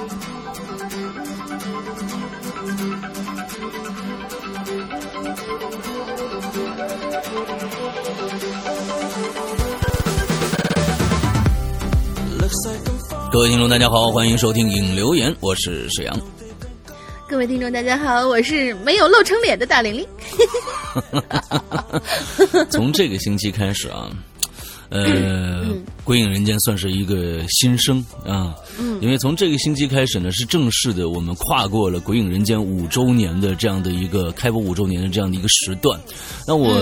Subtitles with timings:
[0.00, 0.06] 各
[13.40, 16.18] 位听众，大家好，欢迎收听《影留言》，我是沈阳。
[17.28, 20.08] 各位听众，大家好，我是没有露成脸的大玲玲。
[22.70, 24.08] 从这个星期开始啊。
[24.88, 25.06] 呃，
[26.04, 35.98] 《鬼影人间》算是一个新生啊，嗯因为从这个星期开始呢，是正式的，我们跨过了《鬼影人间》五周年的这样的一个开播五周年的这样的一个时段。
[36.46, 36.80] 那我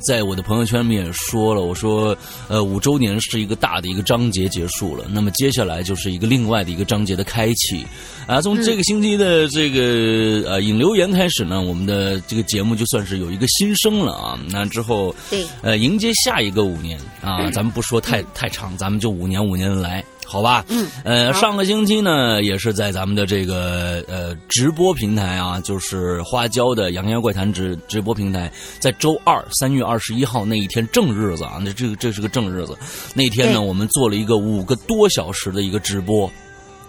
[0.00, 2.16] 在我的朋友圈里面也说了，我说，
[2.48, 7.84] 呃，五周年是一个大的一个章节结束了，那么接下来就是一个另外的一个章节的开启
[8.26, 8.40] 啊。
[8.40, 14.38] 从这个星期的这个呃引流言开始呢，我们的这个节目就算是有一个新生了啊。
[14.48, 17.50] 那之后，对，呃，迎接下一个五年啊。
[17.50, 20.64] 咱们不说太太长，咱们就五年五年的来，好吧？
[20.68, 32.78] 嗯，呃，上个星期呢，也是在咱们的这个呃直播平台啊，就是花椒的《洋洋怪谈》直直播平台，在周二三月二十一号那一天正日子啊，那这个这是个正日子，
[33.14, 36.30] 那天呢，我们做了一个五个多小时的一个直播。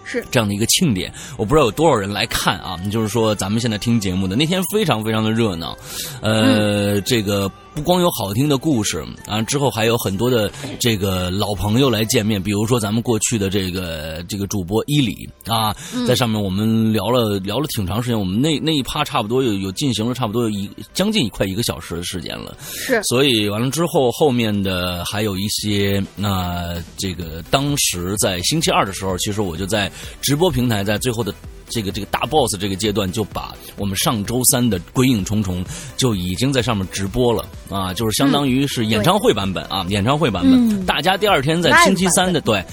[0.08, 2.80] 是这样的一个庆典，我不知道有多少人来看啊。
[2.92, 5.76] 就是说，咱们现在听节目的那天非常非常的热闹，
[6.20, 15.76] 呃，这个不光有好听的故事啊，之后还有很多的这个老朋友来见面，比如说咱们过去的这个这个主播伊里啊，
[16.08, 22.56] 在上面我们聊了聊了挺长时间，我们那那一趴差不多有有进行了差不多有一将近快一个小时的时间了。
[22.62, 29.92] 是，所以完了之后，后面的还有一些那这个当时在星期二的时候，其实我就在。
[30.22, 31.32] 直播平台在最后的
[31.68, 35.64] 这个这个大 boss 这个阶段，就把我们上周三的《鬼影重重》
[35.96, 40.86] 就已经在上面直播了啊，就是相当于是演唱会版本啊，演唱会版本。
[40.86, 42.64] 大家第二天在星期三的对。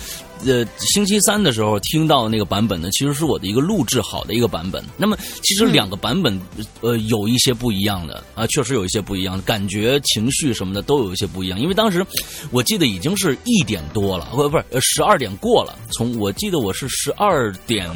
[0.46, 4.84] 呃，星期三的时候听到那个版本呢，其实是我的一个录制好的一个版本。
[4.98, 6.38] 那么，其实两个版本，
[6.82, 11.58] 呃，有一些不一样的啊，确实有一些不一样，感觉、情绪什么的都有一些不一样。
[11.58, 12.06] 因为当时
[12.52, 15.80] 我记得已经是一点多了，不不是十二点过了。
[15.94, 17.90] 从我记得我是十二点。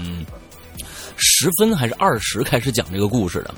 [1.18, 3.54] 十分还是二十开始讲这个故事的，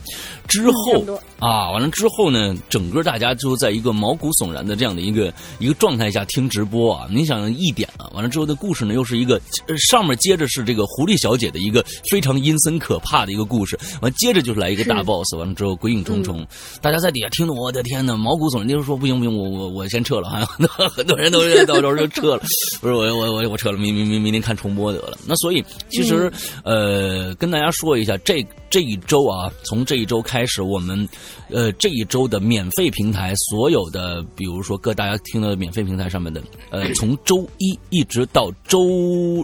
[0.47, 1.05] 之后
[1.39, 7.07] 啊，完了之后呢，整个大家就在一个毛骨悚然的这样的一个一个状态下听直播啊。
[7.11, 9.39] 你想一点啊，完了之后的故事呢，又是一个
[9.77, 16.47] 上面接着是这个狐狸小姐的一个非常阴森可怕的一个故事，完接着就是来一个大 boss，完了之后鬼影重重，
[16.81, 22.43] 大家在底下听的，我的天呐，毛骨悚然，就是说不行不行，我我我先撤了，好 像很多人都 到时候就撤了，
[22.79, 25.17] 不是我我我我撤了，明明明明天看重播得了。
[25.27, 26.31] 那所以其实
[26.63, 27.48] 呃跟。
[27.49, 31.09] 跟大家说一下，这这一周啊，从这一周开始，我们，
[31.49, 36.39] 呃，这一周的免费平台，所有的，比如说各大家听的免费平台上面的，
[36.69, 38.85] 呃，从周一一直到周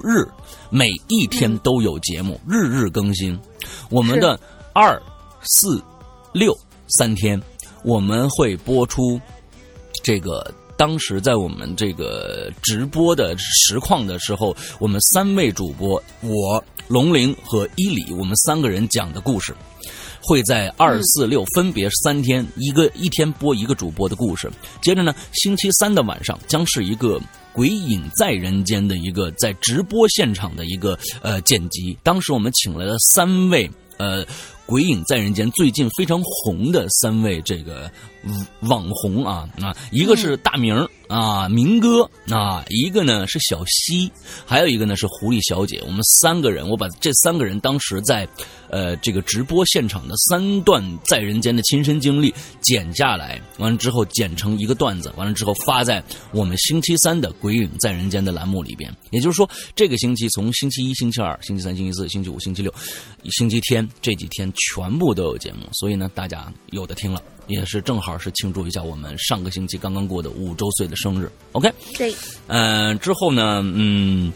[0.04, 0.24] 日，
[0.70, 3.36] 每一天都有节目，日日更新。
[3.90, 4.40] 我们的
[4.72, 5.02] 二、
[5.42, 5.82] 四、
[6.32, 6.56] 六
[6.88, 7.42] 三天，
[7.84, 9.20] 我们会播出
[10.04, 10.54] 这个。
[10.78, 19.56] 当时在我们这个直播的实况的时候，我们三位主播，我龙玲和伊里，我们三个人讲的故事，
[20.22, 24.52] 会在二四六分别三天，一个一天播一个主播的故事。
[24.82, 27.20] 接着呢，星期三的晚上将是一个
[27.54, 31.98] 鬼影在人间的一个在直播现场的一个呃剪辑。
[32.04, 34.26] 当时我们请来了三位呃
[34.66, 37.90] 鬼影在人间最近非常红的三位这个。
[38.62, 40.76] 网红啊啊，一个是大明
[41.08, 44.12] 啊，明哥啊，一个呢是小西，
[44.46, 45.82] 还有一个呢是狐狸小姐。
[45.86, 48.28] 我们三个人，我把这三个人当时在
[48.70, 58.92] 呃这个直播现场的三段在人间的亲身经历剪下来，完了之后剪成一个段子，完了之后发在我们星期三的《鬼影在人间》的栏目里边。
[59.12, 62.74] 也就是说，这个星期从星期一、星期二、星期三、星期四、星期五、星期六、
[63.30, 67.22] 星期天这几天全部都有节目，所以呢，大家有的听了。
[67.48, 71.72] 也是正好是庆祝一下我们上个星期刚刚过的五周岁的生日，OK？
[71.98, 72.14] 对，
[72.48, 74.32] 嗯，之后呢，嗯，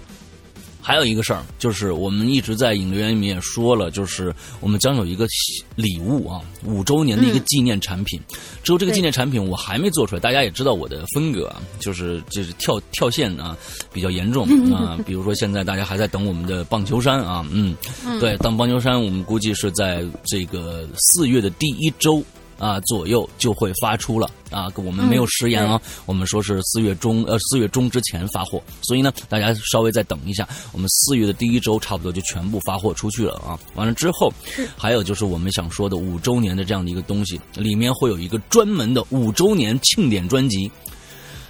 [0.81, 5.27] 还有一个事儿，就是我们一直在影留言里面也说了，就是我们将有一个
[5.75, 8.19] 礼物啊，五周年的一个纪念产品。
[8.63, 13.55] 之后这个纪念产品我还没做出来，大家也知道我的风格啊，就是就是跳跳线啊
[13.93, 14.97] 比较严重 啊。
[15.05, 17.75] 比如说现在大家还在等我们的棒球衫啊，嗯，
[18.19, 22.23] 对，当棒球衫，我们估计是在这个四月的第一周。
[22.59, 24.67] 啊，左右就会发出了啊！
[24.75, 33.57] 我们没有食言啊，我们说是四月中呃四月中之前发货，所以呢，大家稍微再等一下，我们四月的第一周差不多就全部发货出去了啊！
[33.75, 34.31] 完了之后，
[34.77, 40.69] 还有就是我们想说的五周年的这样的一个东西，里面会有一个专门的五周年庆典专辑。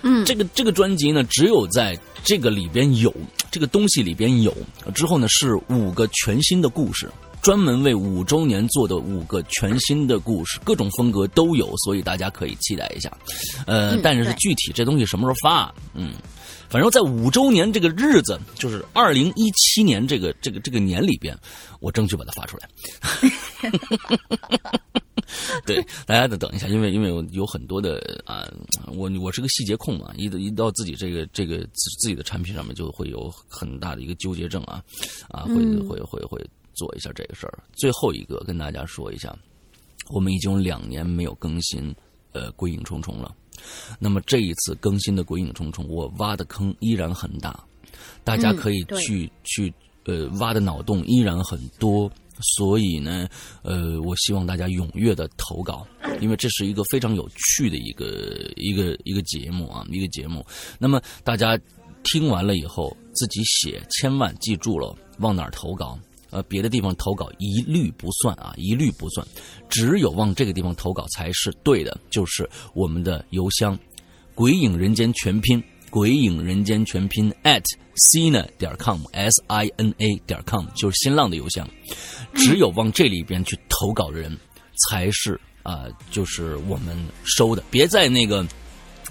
[0.01, 3.13] 嗯，这个这个专辑呢，只有在这个里边有，
[3.51, 4.56] 这个东西里边有，
[4.94, 7.11] 之后呢是五个全新的故事。
[7.41, 13.12] 专门为五周年做的五个全新的故事，各种风格都有，所以大家可以期待一下。
[13.65, 16.13] 呃，但是具体这东西什么时候发，嗯，
[16.69, 21.38] 反正在五周年这个日子，就是二零一七年这个这个这个年里边，
[21.80, 22.69] 我争取把它发出来。
[25.65, 28.45] 对，大家得等一下，因为因为有很多的啊，
[28.88, 34.83] 我我是个细节控嘛，一一到自己这个这个自自己的产品上面，就会有很大的一个纠结症啊，
[35.30, 35.56] 啊，会
[35.88, 36.50] 会会会。
[36.80, 37.60] 做一下这个事儿。
[37.74, 39.38] 最后一个跟大家说一下，
[40.10, 41.94] 我们已经有两年没有更新
[42.31, 43.36] 呃《鬼影重重》了。
[44.00, 47.62] 那么这一次更新的《鬼影重重》，我挖的坑依然很大，
[48.24, 49.74] 大家可以去去
[50.06, 52.10] 呃挖的脑洞依然很多。
[52.56, 53.28] 所以呢，
[53.64, 55.86] 呃，我希望大家踊跃的投稿，
[56.22, 60.46] 因为这是一个非常有趣的一个一个一个节目啊，一个节目。
[60.80, 61.60] 那么大家
[62.06, 66.00] 听完了以后自己写，千万记住了，往哪儿投稿。
[66.31, 69.26] 呃，别的地方投稿一律不算啊，一律不算，
[69.70, 73.78] 只有往这个地方投稿才是对的，就是我们的邮箱，
[74.36, 77.64] 鬼影人间全拼，鬼影人间全拼 at
[77.96, 81.68] sina 点 com，s i n a 点 com，就是新浪的邮箱，
[82.34, 84.38] 只有往这里边去投稿的人，
[84.88, 88.46] 才是啊，就是我们收的，别在那个。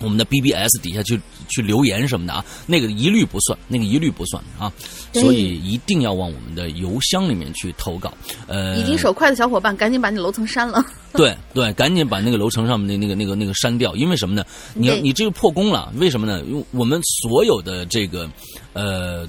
[0.00, 4.72] 我们的 BBS 底下去去留言什么的啊，那个一律不算，那个一律不算啊，
[5.12, 8.12] 所以一定要往我们的邮箱里面去投稿。
[8.46, 10.84] 呃，已经手快的小伙伴，赶紧把你楼层删了。
[11.12, 14.44] 对对，赶紧把那个楼层上面的那个那个那个删掉，因为什么呢？
[14.74, 16.42] 你要你这个破功了，为什么呢？
[16.46, 18.30] 因为我们所有的这个
[18.74, 19.26] 呃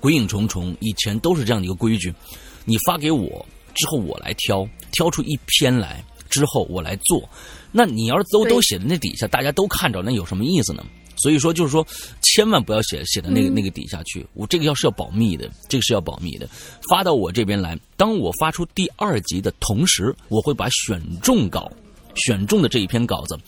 [0.00, 2.12] 鬼影重重以前都是这样的一个规矩，
[2.64, 3.44] 你发给我
[3.74, 7.28] 之后，我来挑挑出一篇来之后，我来做。
[7.72, 10.84] 那你要是都都写在那底下，大家都看着，那有什么意思呢？
[11.18, 11.86] 所以说，就是说，
[12.20, 14.26] 千万不要写写在那个那个底下去。
[14.34, 16.46] 我这个要是要保密的，这个是要保密的。
[16.90, 21.72] 发到我这边来，当我发出第二集的同时，我会把选中稿、
[22.14, 23.38] 选中的这一篇稿子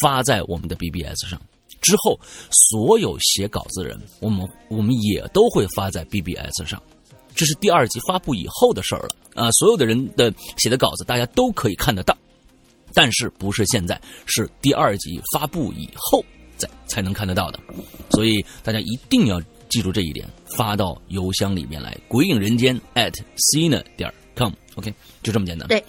[0.00, 1.40] 发在我们的 BBS 上。
[1.80, 2.18] 之后，
[2.70, 6.80] 所有写稿子的人，我们我们也都会发在 BBS 上。
[7.34, 9.50] 这是第二集发布以后的事儿了啊！
[9.50, 12.16] 所有的人的写的稿子，大家都可以看得到。
[12.96, 16.24] 但是不是现在，是第二集发布以后
[16.56, 17.60] 再才能看得到的，
[18.08, 19.38] 所以大家一定要
[19.68, 20.26] 记住这一点，
[20.56, 24.90] 发到邮箱里面来，鬼影人间 at cina 点 com，OK，
[25.22, 25.68] 就这么简单。
[25.68, 25.84] 对，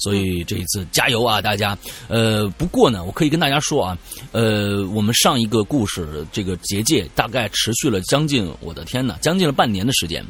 [0.00, 1.76] 所以这一次加油啊，大家。
[2.08, 3.98] 呃，不过呢，我可以跟大家说啊，
[4.32, 10.22] 呃，我们上一个故事这个结界大概持续了将近，我的天呐，将近了半年的时间。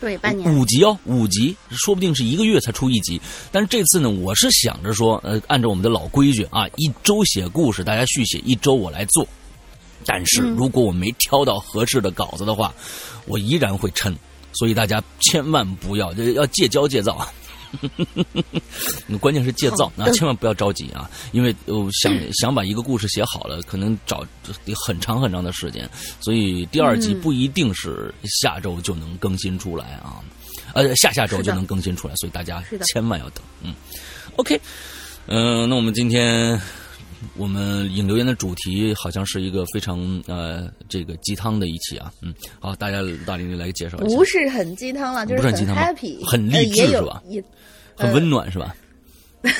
[0.00, 3.20] 对，半年五集哦，五集，说不定是一个月才出一集。
[3.50, 9.26] 但是这次呢，我是想着说，呃，按照我们的老规矩啊，一周写故事，大家续写，一周我来做。
[10.06, 12.72] 但是如果我没挑到合适的稿子的话，
[13.26, 14.16] 我依然会撑。
[14.52, 17.32] 所以大家千万不要，要戒骄戒躁啊。
[19.20, 24.24] 关键是借造啊，千万不要着急啊，因为我想想把一个故事写好了，可能找
[24.64, 25.88] 得很长很长的时间，
[26.20, 30.20] 所以第二集不一定是下周就能更新出来啊，
[30.74, 33.42] 呃下下周就能更新出来，所以大家千万要等。
[33.62, 33.74] 嗯
[34.36, 34.60] ，OK，
[35.26, 36.60] 嗯，那我们今天。
[37.36, 47.22] 我们引留言的主题好像是一个非常呃这个鸡汤的一期啊，嗯，好，大家大玲玲来介绍一下，不是很鸡汤了，就是很 happy，很励志是吧？
[47.26, 47.42] 也
[47.96, 48.74] 很温暖是吧？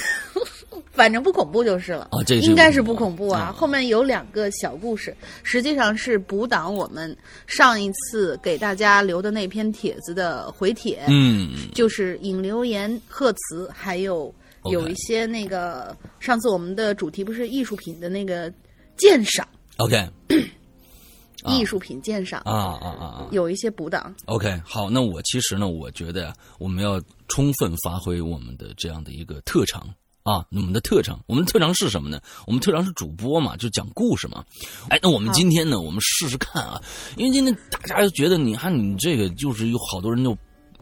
[0.92, 3.54] 反正不恐怖就是了啊，这应该是不恐怖啊。
[3.56, 7.16] 后面有两个小故事，实际上是补档我们
[7.46, 14.32] 上一次给大家留的那篇帖子的回帖，嗯，就是引留言贺词还有。
[14.70, 18.52] 有一些那个，上次我们的主题不是艺术品的那个
[18.96, 19.46] 鉴赏
[19.78, 20.08] ，OK，
[21.46, 22.40] 艺术品鉴赏。
[22.44, 29.88] 啊啊啊啊，有一些补档，OK，好，那我其实呢，我觉得我们要充分发挥我们的这样的一个特长。
[30.24, 32.20] 啊，我们的特长，我们特长是什么呢？
[32.46, 34.44] 我们特长是主播嘛，就讲故事嘛。
[34.90, 36.78] 哎，那我们今天呢，我们试试看啊，
[37.16, 40.36] 因为今天大家觉得你看你这个就是有好多人就。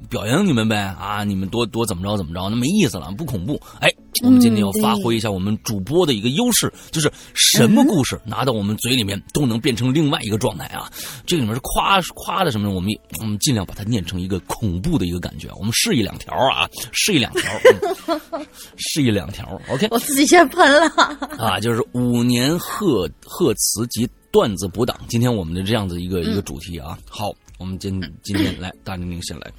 [0.08, 1.24] 表扬你们呗啊！
[1.24, 3.60] 你们多多怎么着怎么着，那没意思了，不恐怖。
[3.80, 3.88] 哎，
[4.22, 10.90] 我们今天要发挥一下我们主播的一个优势，就是什么故事拿到我们嘴里面都能变成另外一个状态啊！
[11.26, 12.70] 这里面是夸夸的什么？
[12.70, 15.48] 我们我们尽量把它念成一个恐怖的一个感觉。
[15.58, 17.50] 我们试一两条啊，试一两条，
[18.76, 19.60] 试一两条。
[19.68, 20.86] OK，我自己先喷了
[21.38, 21.58] 啊！
[21.58, 24.96] 就是五年贺贺词及段子补档。
[25.08, 29.50] 今天我们的这样子一个一个主题啊，好，我们今今天来大玲玲先来。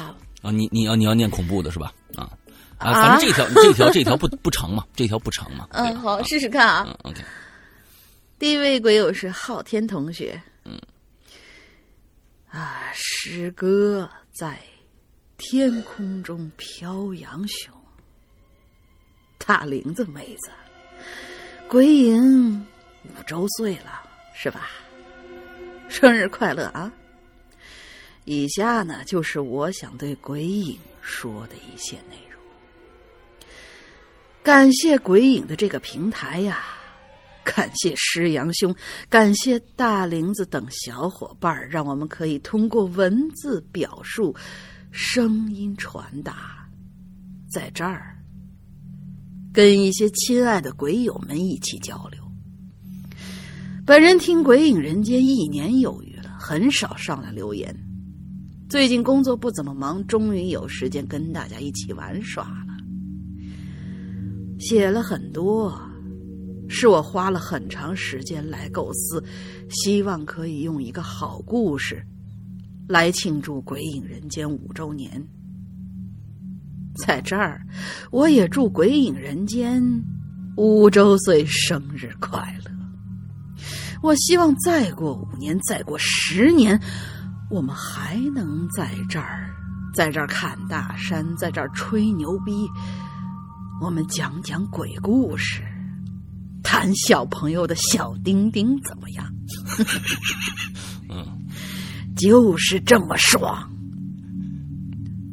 [0.00, 1.92] 好啊，你你要你要念恐怖的是吧？
[2.16, 2.30] 啊
[2.78, 5.68] 啊，反正这条这条这条不不长嘛，这条不长嘛。
[5.72, 6.96] 嗯，好，试试看啊。
[7.02, 7.20] OK。
[8.38, 10.40] 第一位鬼友是昊天同学。
[10.64, 10.80] 嗯。
[12.48, 14.58] 啊诗歌在
[15.36, 17.74] 天空中飘扬雄。
[19.38, 20.50] 大玲子妹子，
[21.68, 22.66] 鬼影
[23.04, 24.02] 五周岁了，
[24.34, 24.70] 是吧？
[25.88, 26.92] 生日快乐啊！
[28.24, 32.40] 以下呢，就是我想对鬼影说的一些内容。
[34.42, 36.64] 感谢鬼影的这个平台呀，
[37.44, 38.74] 感谢师阳兄，
[39.08, 44.34] 感谢大玲子等小伙伴，让我们可以通过文字表述、
[44.90, 46.68] 声音传达，
[47.50, 48.16] 在这儿
[49.52, 52.20] 跟一些亲爱的鬼友们一起交流。
[53.84, 57.76] 本人听《鬼影人间》一年有余了，很少上来留言。
[58.70, 62.76] 最近工作不怎么忙，终于有时间跟大家一起玩耍了。
[64.60, 65.76] 写了很多，
[66.68, 69.24] 是我花了很长时间来构思，
[69.70, 72.00] 希望可以用一个好故事
[72.88, 75.20] 来庆祝《鬼影人间》五周年。
[76.94, 77.60] 在这儿，
[78.12, 79.82] 我也祝《鬼影人间》
[80.56, 82.70] 五周岁生日快乐。
[84.00, 86.80] 我希望再过五年，再过十年。
[87.50, 89.50] 我们还能在这儿，
[89.92, 92.68] 在这儿看大山，在这儿吹牛逼。
[93.82, 95.62] 我们讲讲鬼故事，
[96.62, 99.26] 谈小朋友的小丁丁，怎么样？
[101.10, 101.26] 嗯，
[102.16, 103.68] 就是这么爽。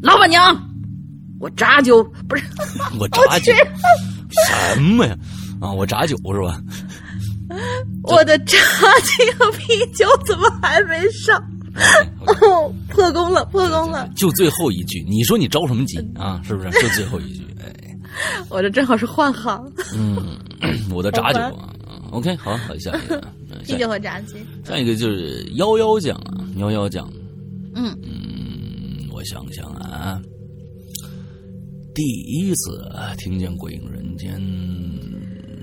[0.02, 0.60] 老板娘，
[1.40, 2.44] 我炸酒不是
[3.00, 3.54] 我炸酒
[4.74, 5.16] 什么呀？
[5.62, 6.60] 啊，我炸酒是吧？
[8.04, 8.58] 我的炸
[9.04, 11.40] 鸡和啤酒怎么还没上？
[12.26, 14.10] 哦， 破功了，破功了！
[14.16, 16.42] 就最后一句，你说你着什么急啊？
[16.44, 16.70] 是不是？
[16.82, 17.98] 就最后一句，哎，
[18.50, 19.72] 我这正好是换行。
[19.94, 20.38] 嗯，
[20.92, 21.74] 我的炸酒啊
[22.12, 23.22] ，OK，好，好，下一个，
[23.64, 24.36] 啤酒和炸鸡。
[24.64, 27.08] 下一个就是幺幺酱啊，幺幺酱。
[27.76, 30.20] 嗯嗯，我想想啊，
[31.94, 34.40] 第一次听见《鬼影人间》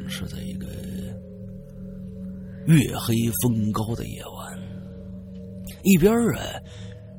[0.08, 0.66] 是在一个
[2.66, 4.33] 月黑风高的夜晚。
[5.84, 6.42] 一边啊，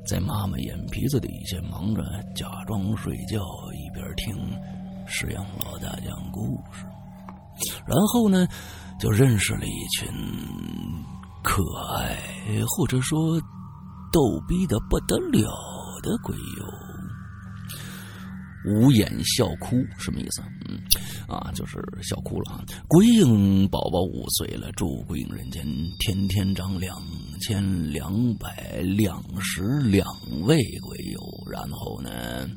[0.06, 2.02] 在妈妈眼皮子底下忙着
[2.34, 3.40] 假装睡觉，
[3.72, 4.36] 一边听
[5.06, 6.84] 石羊老大讲故事。
[7.86, 8.46] 然后呢，
[8.98, 10.08] 就认识了一群
[11.44, 11.62] 可
[11.94, 12.18] 爱
[12.76, 13.40] 或者说
[14.12, 15.48] 逗逼的不得了
[16.02, 16.66] 的鬼友。
[18.68, 20.42] 捂眼笑哭什么意思？
[20.68, 20.76] 嗯，
[21.28, 22.64] 啊，就是笑哭了啊！
[22.88, 25.64] 鬼影宝宝五岁了，祝鬼影人间
[26.00, 27.00] 天天长两
[27.40, 30.06] 千两百两十两
[30.42, 32.48] 位鬼友，然后呢，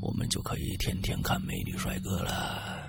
[0.00, 2.82] 我们就可以天天看美女帅哥了。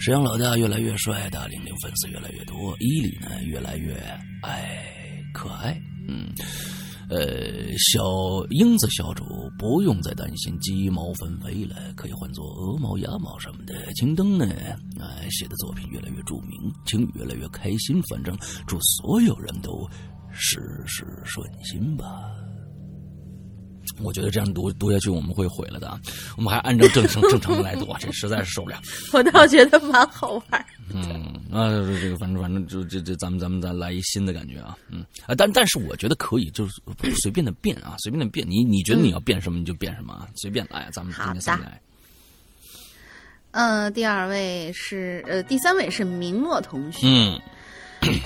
[0.00, 3.94] 沈阳老大越来越帅，大玲玲粉丝越来越多，伊里呢越来越
[4.42, 4.84] 爱
[5.32, 6.32] 可爱，嗯。
[7.08, 8.02] 呃，小
[8.50, 9.24] 英子小主
[9.58, 13.74] 不用再担心鸡毛纷飞了，可以换做鹅毛、鸭毛什么的。
[13.94, 14.46] 青灯呢，
[15.00, 18.02] 哎，写的作品越来越著名，青越来越开心。
[18.10, 18.36] 反正
[18.66, 19.88] 祝所有人都
[20.30, 22.04] 事事顺心吧。
[24.00, 26.00] 我觉得这样读读下去我们会毁了的啊！
[26.36, 28.80] 我们还按照正常正常的来读，这实在是受不了。
[29.12, 30.66] 我倒觉得蛮好玩。
[30.92, 31.68] 嗯啊，
[32.00, 36.80] 这个反正反正就这这咱们咱们再来一新的感觉啊，嗯啊，但但是我觉得可以，就是
[37.16, 38.48] 随便的变啊，随便的变。
[38.48, 41.80] 你你觉得你要变什么你就变什么啊，随便来，咱们今天三来。
[43.52, 47.06] 嗯，第二位是呃，第三位是明诺同学。
[47.06, 47.40] 嗯，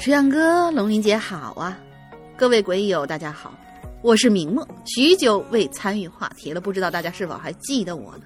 [0.01, 1.79] 石阳哥，龙鳞姐好啊，
[2.37, 3.57] 各位鬼友大家好。
[4.03, 8.25] 我是明梦，许久未参与话题了，不知道大家是否还记得我呢？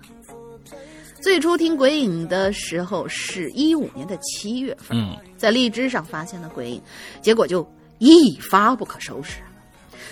[1.20, 4.98] 最初听鬼影的时候是一五年的七月份，
[5.36, 6.82] 在荔枝上发现了鬼影，
[7.20, 7.66] 结果就
[7.98, 9.42] 一发不可收拾，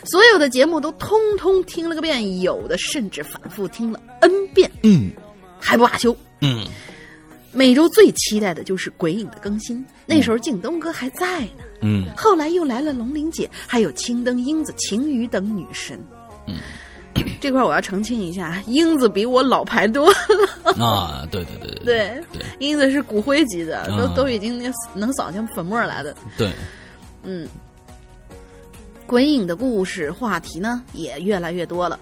[0.05, 5.11] 所有的节目都通通听了个遍，有的甚至反复听了 n 遍，嗯，
[5.59, 6.67] 还不罢休，嗯。
[7.55, 11.63] 每周最期待的就是鬼影的更新，那时候靳东哥还在呢。
[11.83, 15.99] 嗯，后来又来了龙玲姐，还有青灯、英子、晴雨等女神。
[16.49, 16.57] 嗯，
[17.41, 20.85] 这块我要澄清一下，英子比我老牌多了。
[20.85, 26.17] 啊，对对对对对，英子是骨灰级的，都都已经能扫清粉末来的。
[26.37, 26.51] 对，
[27.23, 27.47] 嗯，
[29.07, 32.01] 鬼影的故事话题呢也越来越多了。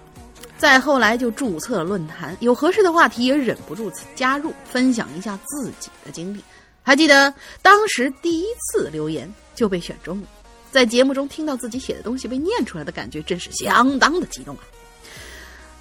[0.63, 6.41] 再后来就注册了论坛，有合适的话题也忍不住加入，分享一下自己的经历。
[6.81, 10.27] 还记得当时第一次留言就被选中了，
[10.71, 14.63] 在节目中听到自己写的东西被念出来的感觉，真是相当的激动啊！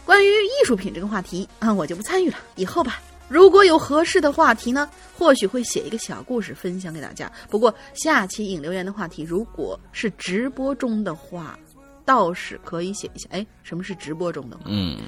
[0.04, 3.00] 关于艺术品这个话题啊，我就不参与了，以后吧。
[3.28, 7.30] 如果有合适的话题呢，或许会写一个小故事分享给大家。
[7.48, 11.56] 不过下期引留言的话题，如果是直播中的话。
[12.04, 13.28] 倒是可以写一下。
[13.32, 14.58] 哎，什么是直播中的？
[14.66, 14.98] 嗯。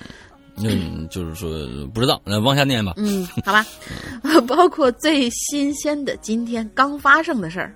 [0.56, 1.50] 嗯，就是说
[1.92, 2.92] 不知道，那往下念吧。
[2.96, 3.66] 嗯， 好吧，
[4.46, 7.74] 包括最新鲜的今天刚发生的事儿，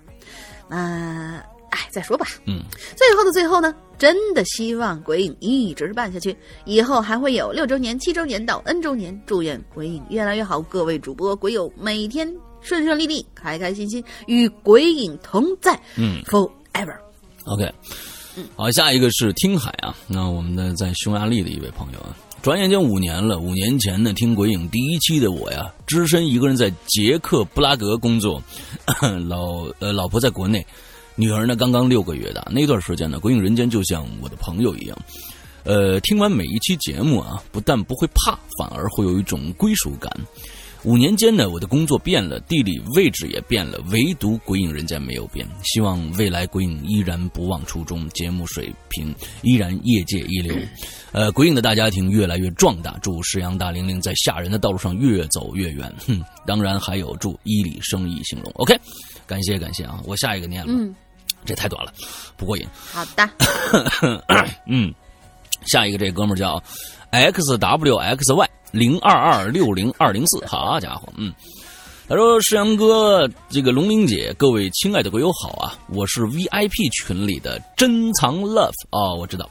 [0.71, 1.39] 嗯，
[1.71, 2.25] 哎，再说吧。
[2.47, 2.63] 嗯，
[2.95, 9.21] 最后的最后呢，真的希望鬼影一直办下去，以后还会有六周年、七周年到 N 周年。
[9.27, 15.77] 祝愿鬼影越来越好，各位主播鬼友每天顺顺利利、开开心心，与鬼影同在。
[15.97, 16.97] 嗯，forever。
[17.47, 17.69] OK，
[18.57, 22.17] 好，下一个是听海啊，那我们的在匈牙利的一位朋友啊。
[22.41, 28.41] 转眼间五年了，五年前呢，听鬼影第一期的我呀，只身一个人在捷克布拉格工作，
[29.27, 30.65] 老呃老婆在国内，
[31.17, 32.47] 女儿呢刚刚六个月大。
[32.51, 34.97] 那段时间呢，鬼影人间就像我的朋友一样，
[35.65, 40.11] 呃，听完每一期节目啊，不但不会怕，反而会有一种归属感。
[40.85, 45.47] 五年间呢，我的工作变了，地理位置也变了，唯独鬼影人间没有变。
[45.65, 50.55] 希望未来鬼影依然不忘初衷，节目水平依然业界一流。
[51.13, 55.93] 呃，鬼影的大家庭越来越壮大，祝石阳大玲玲在吓人的道路上越走越远。
[56.07, 58.53] 哼，当然还有祝伊里生意兴隆。
[58.55, 58.79] OK，
[59.27, 60.95] 感谢感谢啊，我下一个念了，嗯，
[61.45, 61.93] 这太短了，
[62.37, 62.65] 不过瘾。
[62.73, 63.29] 好的，
[64.69, 64.95] 嗯，
[65.67, 66.63] 下一个这哥们叫
[67.11, 71.33] XWXY 零二二六零二零四，好家伙，嗯。
[72.11, 75.79] 他说：“世阳哥，这个龙玲姐，各位亲爱的鬼友好啊！
[75.93, 79.47] 我是 VIP 群里的珍藏 Love 哦，我知道，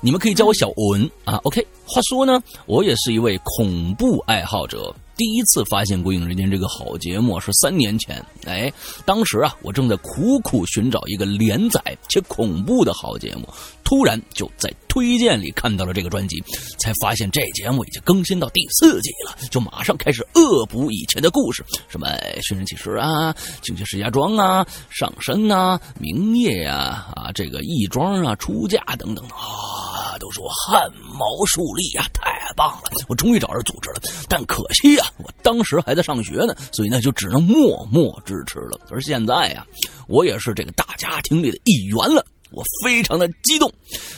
[0.00, 1.36] 你们可以叫我小文啊。
[1.44, 4.92] OK，话说呢，我也是一位恐怖爱好者。
[5.16, 8.72] 第一次发现《鬼影人间》这个好节目是三年前，哎，
[9.04, 13.48] 当时啊，我正在苦苦寻找一个连载且恐怖的好节目，
[13.84, 16.42] 突然就在推荐里看到了这个专辑，
[16.76, 22.08] 才发现这节目已经更新到第四季了，就马上开始恶补以前的故事，什么
[22.46, 23.32] 《寻人启事》啊，
[23.62, 32.90] 《惊奇石家庄》啊，《上身》呐，《明夜》呀，啊，这个义庄啊，出嫁等等啊，都是我汗毛竖立呀，太棒了！
[33.06, 35.06] 我终于找着组织了，但可惜啊。
[35.18, 38.80] 我当时还在上学呢，所以呢就只能默默支持了。
[38.90, 39.64] 而现在呀，
[40.08, 43.70] 我也是这个大家庭里的一员了，我非常的激动。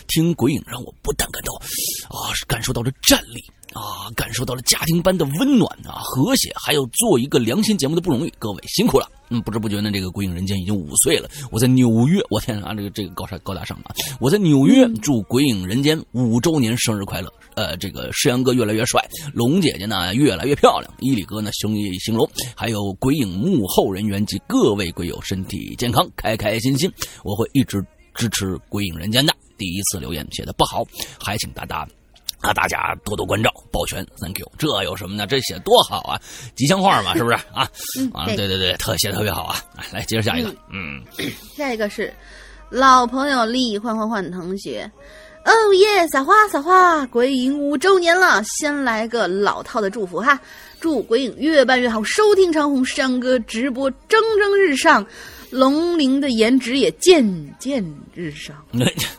[0.08, 1.54] 听鬼影让我不但感到
[2.08, 3.42] 啊，感受到了战力
[3.72, 8.32] 啊，感受到了家庭般的温暖啊、和谐，还有做一个良心节目的不容易。
[8.38, 9.08] 各位辛苦了。
[9.30, 11.26] 嗯，不知不觉呢，这个鬼影人间已经五岁了。
[11.50, 13.94] 我在纽约，我天啊，这个这个高大高大上啊！
[14.20, 17.32] 我在纽约祝鬼影人间五周年生日快乐。
[17.54, 26.92] 呃，这个石阳哥越来越帅，龙姐姐呢越来越漂亮，伊里哥呢生意兴隆，还有鬼影幕后人员及各位鬼友身体健康，开开心心。
[27.24, 27.82] 我会一直
[28.14, 29.34] 支持鬼影人间的。
[29.58, 30.84] 第一次留言写的不好，
[31.22, 31.86] 还请大大
[32.40, 34.52] 啊大家多多关照，抱拳，Thank you。
[34.58, 35.26] 这有什么呢？
[35.26, 36.20] 这写多好啊，
[36.56, 37.68] 吉祥话嘛，是不是 啊？
[38.12, 39.62] 啊，对对对，特写特别好啊！
[39.92, 41.02] 来，接着下一个，嗯，
[41.56, 42.12] 下一个是
[42.70, 44.90] 老朋友李换换换同学。
[45.44, 46.06] 哦耶！
[46.06, 47.04] 撒花撒花！
[47.06, 50.40] 鬼影五周年了，先来个老套的祝福哈，
[50.78, 55.04] 祝鬼影越办越好，收听长虹，山哥直播蒸蒸日上，
[55.52, 57.24] 龙鳞的颜值也渐
[57.60, 57.84] 渐
[58.14, 58.56] 日上。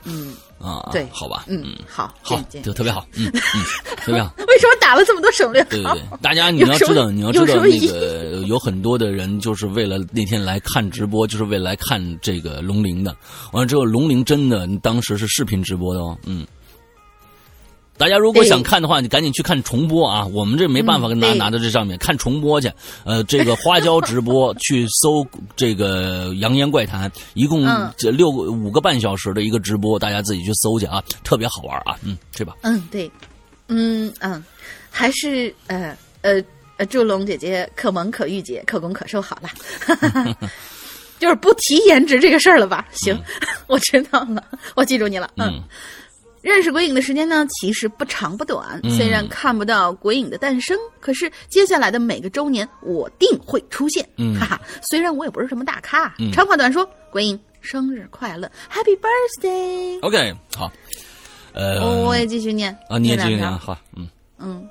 [0.04, 0.34] 嗯。
[0.60, 3.62] 啊，对，好吧，嗯，好，好，就特别好，嗯嗯，
[4.00, 4.34] 特别好。
[4.48, 5.70] 为什么打了这么多省略号？
[5.70, 13.14] 对对对，大家你要知道，你要知道那个有很多的人就是为了那天来看直播，就是为了来看这个龙鳞的。
[13.52, 16.48] 完了之后，龙鳞真的当时是视频直播的哦，嗯。
[18.04, 20.26] 大家如果想看的话，你赶紧去看重播啊！
[20.26, 22.70] 我们这没办法跟大家拿到这上面看重播去。
[23.06, 31.98] 呃，这个花椒直播去搜这个《扬言怪谈》，一共这六个五个半小时的一个直播，大家自己去搜去啊，特别好玩啊！
[32.04, 32.58] 嗯，去吧？
[32.64, 33.10] 嗯，对，
[33.70, 34.44] 嗯嗯，
[34.92, 36.44] 还是呃呃
[36.76, 40.36] 呃，祝龙姐姐可萌可御姐，可攻可受，好了，
[41.20, 42.86] 就是不提颜值这个事儿了吧？
[42.92, 43.18] 行，
[43.68, 44.44] 我知道了，
[44.76, 45.64] 我记住你了，嗯。
[46.44, 48.80] 认识鬼影的时间呢，其实不长不短。
[48.98, 54.06] 虽然看不到鬼影的诞生，可是接下来的每个周年，我定会出现。
[54.38, 56.14] 哈哈，虽然我也不是什么大咖。
[56.34, 60.00] 长话短说，鬼影生日快乐，Happy Birthday。
[60.02, 60.70] OK，好。
[61.54, 64.70] 呃，我也继续念啊，你也继续念，好，嗯嗯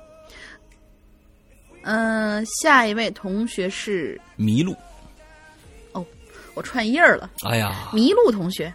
[1.81, 4.75] 嗯，下一位同学是麋鹿。
[5.93, 6.05] 哦，
[6.53, 7.31] 我串页儿了。
[7.49, 8.71] 哎呀，麋鹿同学。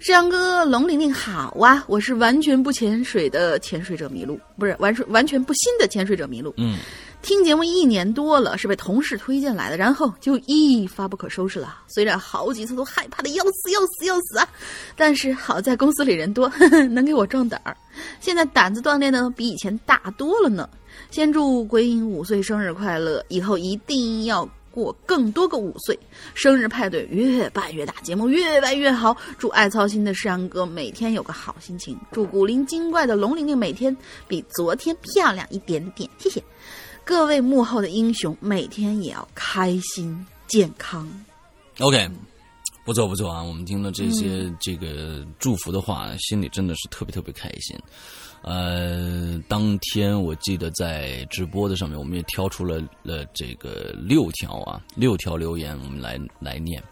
[0.00, 1.84] 志阳哥，龙玲玲好啊！
[1.88, 6.54] 我是完全不潜水的潜水者麋鹿，不是完全完全不新的潜水者麋鹿。
[6.56, 6.78] 嗯，
[7.20, 11.78] 听节目一年多了，是被同事推荐来的，然后就一发不可收拾了。
[11.88, 14.48] 虽然好几次都害怕的要死要死要死啊，
[14.96, 17.76] 但是好在公司里人多，呵 呵能给我壮胆儿。
[18.20, 20.68] 现在胆子锻炼的比以前大多了呢。
[21.10, 24.48] 先祝鬼影五岁生日快乐，以后一定要。
[24.78, 25.98] 过更多个五岁，
[26.34, 29.16] 生日派对越办越大，节目越办越好。
[29.38, 36.08] 祝爱操心的山哥每天有个好心情，祝古灵精怪的龙玲玲每天比昨天漂亮一点点。
[36.18, 36.42] 谢谢
[37.04, 41.08] 各位幕后的英雄，每天也要开心健康。
[41.80, 42.10] OK，
[42.84, 43.42] 不错不错啊！
[43.42, 47.76] 我们听了这些这个祝福的话，心里真的是特别特别开心。
[48.42, 56.82] 呃，当天我记得在直播的上面，我们也挑出了了这个六条啊，六条留言，我们来来念。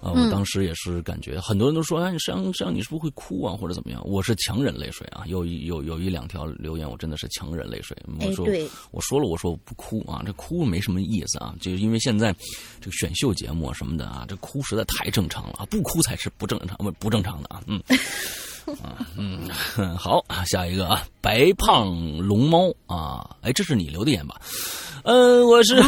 [0.00, 4.02] 啊、我当时也是感觉，很多人都说，哎，实际上实际上你是不是会哭啊，或者怎么样？
[4.04, 7.96] 我是强忍泪水啊，有一有有一两条留言，我真的是强忍泪水。
[8.20, 12.34] 我说，哎我说了，我说我不哭啊，这哭没什么意思啊，就是因为现在
[12.80, 17.80] 这个选秀节目啊什么的啊，这哭实在太正常了啊，不哭才是不正常，不不正常的啊，嗯。
[18.82, 19.48] 啊，嗯，
[19.98, 24.40] 好，下一个啊，白胖龙猫啊，哎，这是你留的言吧？
[25.04, 25.82] 嗯、我是，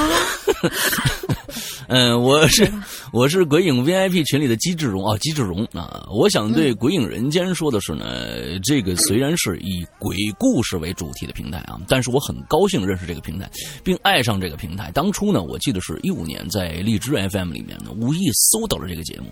[1.87, 2.69] 嗯、我是
[3.13, 13.49] 我是鬼影 VIP 群里的机智荣啊，机智荣啊，我想对鬼影人间说的是呢，这个虽然是以鬼故事为主题的平台啊，但是我很高兴认识这个平台，
[13.85, 14.91] 并爱上这个平台。
[14.91, 18.19] 当初呢，我记得是一五年在荔枝 FM 里面呢，无意
[18.51, 19.27] 搜到了这个节目，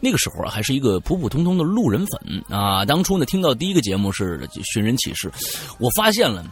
[0.00, 2.84] 那个时候啊，还是一个普普通通的路人粉啊。
[2.84, 5.30] 当初呢，听到第一个节目是《寻人启事》，
[5.78, 6.44] 我发现了。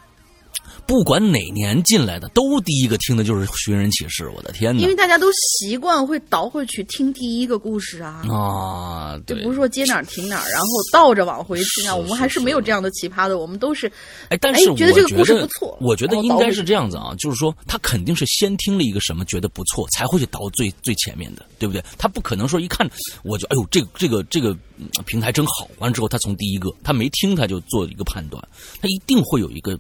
[0.87, 4.25] 不管哪年进来的，都第一个听的就是《寻人启事》。
[4.33, 4.81] 我的天哪！
[4.81, 11.95] 因为大家都习惯会倒回去听第一个故事啊，啊，对，就不是说接哪儿停哪儿，然后倒着往回听啊。
[11.95, 13.91] 是我们还是没有这样的奇葩的，我们都是
[14.29, 21.83] 哎，但是我觉得这个故事不错我觉得应该是这样子啊，就是说他肯定是先听了一个什么觉得不错，才会去倒最最前面的，对不对？
[21.99, 22.89] 他不可能说一看
[23.25, 28.43] 我就哎呦这个这个这个嗯平台真好，完了之后他从第一个他没听他就做一个判断，
[28.81, 29.77] 他一定会有一个，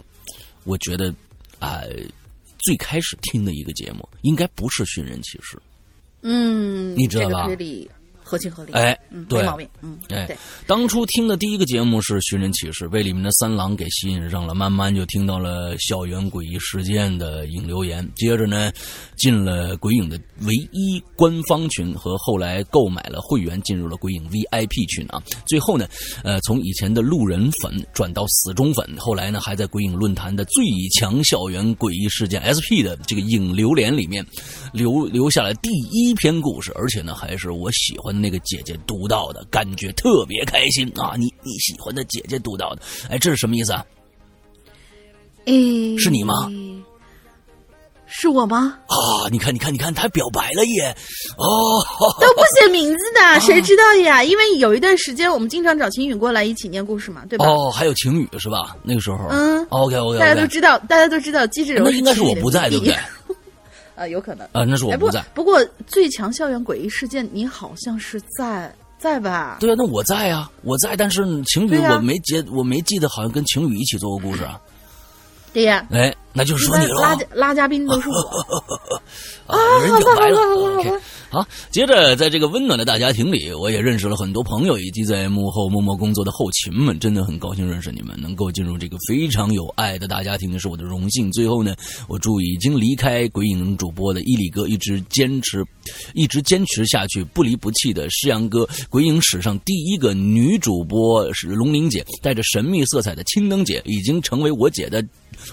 [0.66, 1.14] 我觉得
[1.58, 1.80] 啊、
[2.58, 5.56] 最开始听的一个节目应该不是《寻人启事》，
[6.20, 7.46] 嗯，你知道吧？
[7.46, 7.90] 推理
[8.22, 9.40] 合情合理，哎嗯，对。
[9.40, 18.72] 没毛病，嗯，哎，当初听的第一个节目是《寻人启事》，被里面的三郎给吸引上了，慢慢就听到了校园诡异事件的影留言，接着呢，
[19.14, 25.22] 进了鬼影的唯一官方群，和后来购买了会员，进入了鬼影 VIP 群啊。
[25.46, 25.88] 最后呢，
[26.22, 30.64] 呃，从以前的路人粉转到死忠粉，后来呢，还在鬼影论坛的最
[30.98, 34.24] 强校园诡异事件 SP 的这个影流连里面
[34.72, 41.14] 留留下了第一篇故事，而且呢，还是我喜欢的那个姐姐读到的，感觉特别开心啊！
[41.16, 43.84] 你你喜欢的姐姐读到的，哎，这是什么意思啊？
[45.46, 45.52] 哎，
[45.98, 46.50] 是你吗？
[48.06, 48.78] 是我吗？
[48.86, 50.96] 啊，你看，你看，你看，他表白了耶！
[51.36, 51.82] 哦，
[52.20, 54.22] 都不写名字的，谁知道呀？
[54.22, 57.44] 因为有一段时间我们经常找晴雨过来一起念故事嘛，对吧？
[57.46, 58.76] 哦，还有晴雨是吧？
[58.82, 62.94] 那个时候，嗯，OK OK 大家都知道，大家都知道机智柔那应该是我不在，对不对？
[63.96, 64.46] 啊，有可能。
[64.52, 65.24] 啊，那是我哎，不不在。
[65.34, 69.56] 不过最强校园诡异事件，你好像是在在吧？
[69.58, 74.60] 对啊，那我在啊，我在，但是晴雨我没记，我没记得好像跟晴雨一起做过故事啊。
[75.56, 77.00] 对呀，哎，那就是说你喽。
[77.00, 78.14] 般拉嘉拉嘉宾都是我。
[79.46, 80.38] 啊，有人表白了。
[81.36, 91.30] 好，接着在这个温暖的大家庭里，我也认识了很多朋友，以及在幕后默默工作的后勤们，真的很高兴认识你们，能够进入这个非常有爱的大家庭是我的荣幸。
[91.30, 91.76] 最后呢，
[92.08, 95.62] 我祝已经离开鬼影主播的伊里哥一直坚持，
[96.14, 105.04] 一直坚持下去，不离不弃的诗阳哥，鬼影史上第一个女主播是龙玲姐，带着神秘色彩的青灯姐，已经成为我姐的。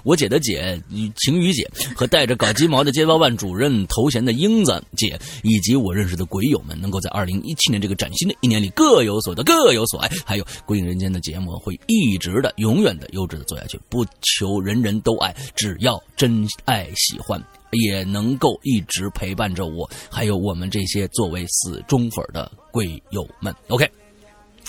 [0.03, 0.81] 我姐的姐
[1.17, 10.09] 晴雨姐和带着搞鸡毛的街道办主任头衔的英子姐，以及我认识的鬼友们，能够在二零一七年这个崭新的一年里各有所得、各有所爱。
[10.25, 17.41] 还有《鬼影人间》的节目会一直的、永远的、优质的做下去，不求人人都爱，只要真爱喜欢。
[17.75, 23.51] 也能够一直陪伴着我，还有我们这些作为死忠粉的鬼友们。
[23.67, 23.89] OK，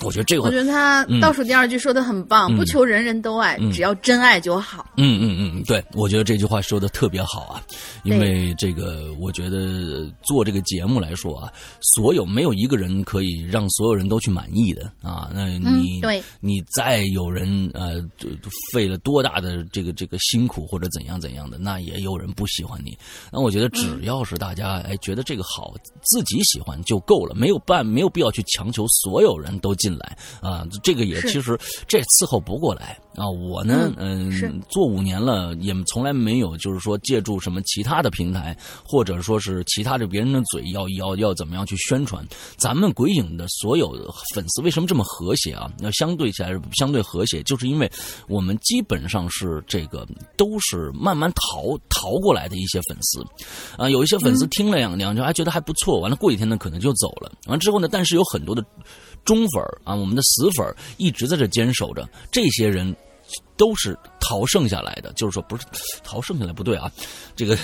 [0.04, 4.86] 我觉得这个我觉得他倒数第二句说的很棒，嗯不求人人都爱，嗯只要真爱就好。
[4.96, 7.62] 嗯嗯嗯，对，我觉得这句话说的特别好啊，
[8.04, 15.30] 因为这个，我觉得做这个节目来说啊，所有没有一个人可以让所有人都去满意的啊。
[15.32, 22.96] 那你、嗯对你再有人呃就就费了多大的这个这个辛苦或者怎样怎样的，那也有人不喜欢你。
[23.32, 30.66] 那我觉得只要是大家哎觉得这个好，自己喜欢就够了，没有办没有必要去强求所有人都进进来啊。
[30.82, 33.28] 这个也其实这伺候不过来啊。
[33.28, 42.26] 我呢，嗯，做五年了，也从来没有就是说借助什么其他的平台，或者说是其他的别人的嘴，要要要怎么样去宣传
[42.56, 43.92] 咱们鬼影的所有
[44.34, 45.70] 粉丝为什么这么和谐啊？
[45.80, 47.90] 要相对起来相对和谐，就是因为
[48.28, 53.24] 我们基本上是这个都是慢慢逃逃过来的一些粉丝
[53.76, 53.88] 啊。
[53.88, 57.30] 有一些粉丝听了两两句，还觉得还不错，完了过几天呢可能就走了。
[57.46, 58.64] 完之后呢，但是有很多的
[59.24, 62.94] 忠粉啊，我们的死粉一直在这坚守着，这些人。
[63.56, 65.64] 都是逃剩下来的，就是说不是
[66.04, 66.90] 逃剩下来不对啊，
[67.34, 67.56] 这个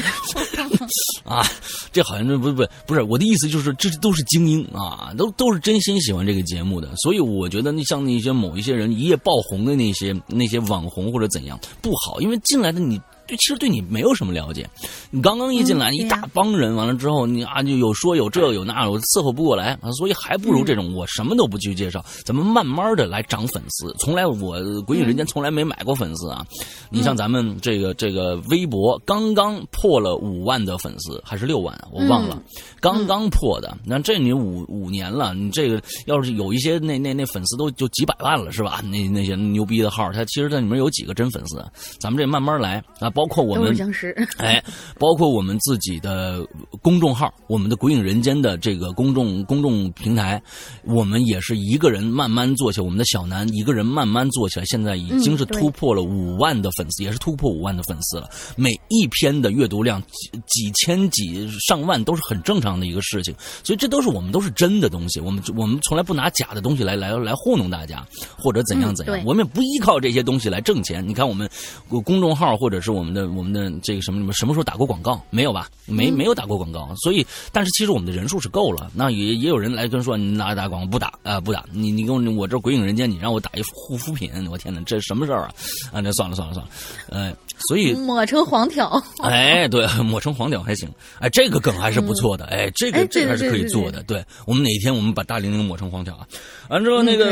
[1.22, 1.44] 啊，
[1.92, 12.98] 这好像不不不不是我的意思，就是这都是精英啊，都都是真心喜欢这个节目的，所以我觉得那像那些某一些人一夜爆红的那些那些网红或者怎样不好，因为进来的你。
[13.30, 14.68] 就其实对你没有什么了解，
[15.12, 23.94] 你刚刚一进来，一大帮人，完了之后你啊就有说有这有那，我伺候不过来啊，所以还不如这种我什么都不去介绍，咱们慢慢的来涨粉丝。
[24.00, 26.44] 从来我鬼影人间从来没买过粉丝啊，
[26.90, 32.42] 你像咱们这个这个微博刚刚破了五万的粉丝，还是六万，我忘了，
[32.80, 33.78] 刚刚破的。
[33.84, 38.80] 那这你五五年了，你这个要是有一些那那那粉丝都就几百万了是吧？
[38.82, 41.64] 那那些牛逼的号，他其实在里面有几个真粉丝，
[42.00, 43.08] 咱们这慢慢来啊。
[43.19, 43.76] 包括我们，
[44.38, 44.62] 哎，
[44.98, 46.46] 包括我们自己的
[46.82, 50.42] 公众号，我们的鬼影人间的这个公众公众平台，
[50.84, 52.84] 我们也是一个人慢慢做起来。
[52.84, 58.28] 我们的小南一个人慢慢做起来，现在已经是突破了五万的粉丝，也是突破五万的粉丝了。
[58.56, 65.20] 每一篇的阅读量几几千几上万都是很正常的一个事情，所以这都是我们都是真的东西。
[65.20, 68.06] 我们我们从来不拿假的东西来来来糊弄大家，
[68.38, 69.22] 或者怎样怎样。
[69.26, 71.06] 我们也不依靠这些东西来挣钱。
[71.06, 71.48] 你看我们
[71.88, 73.09] 公众号或者是我们。
[73.12, 75.68] 的我们的这个什么什么什么时候打过广告没有吧？
[75.86, 78.90] 没没有打过广告，所以但是其实我们的人数是够了。
[78.94, 81.40] 那也也有人来跟说你哪打广告不打啊？
[81.40, 85.54] 不打你你跟我我这鬼影人间，你让我打一护肤品，我天哪，这什么事儿啊？
[85.92, 86.72] 啊，那算了算了算了，
[87.08, 87.32] 呃，
[87.68, 90.88] 所以抹成黄条， 哎，对，抹成黄条还行，
[91.20, 94.02] 哎，这个梗还是不错的，哎，这个这个还是可以做的。
[94.04, 96.26] 对我们哪天我们把大玲玲抹成黄条啊？
[96.68, 97.26] 完之后那个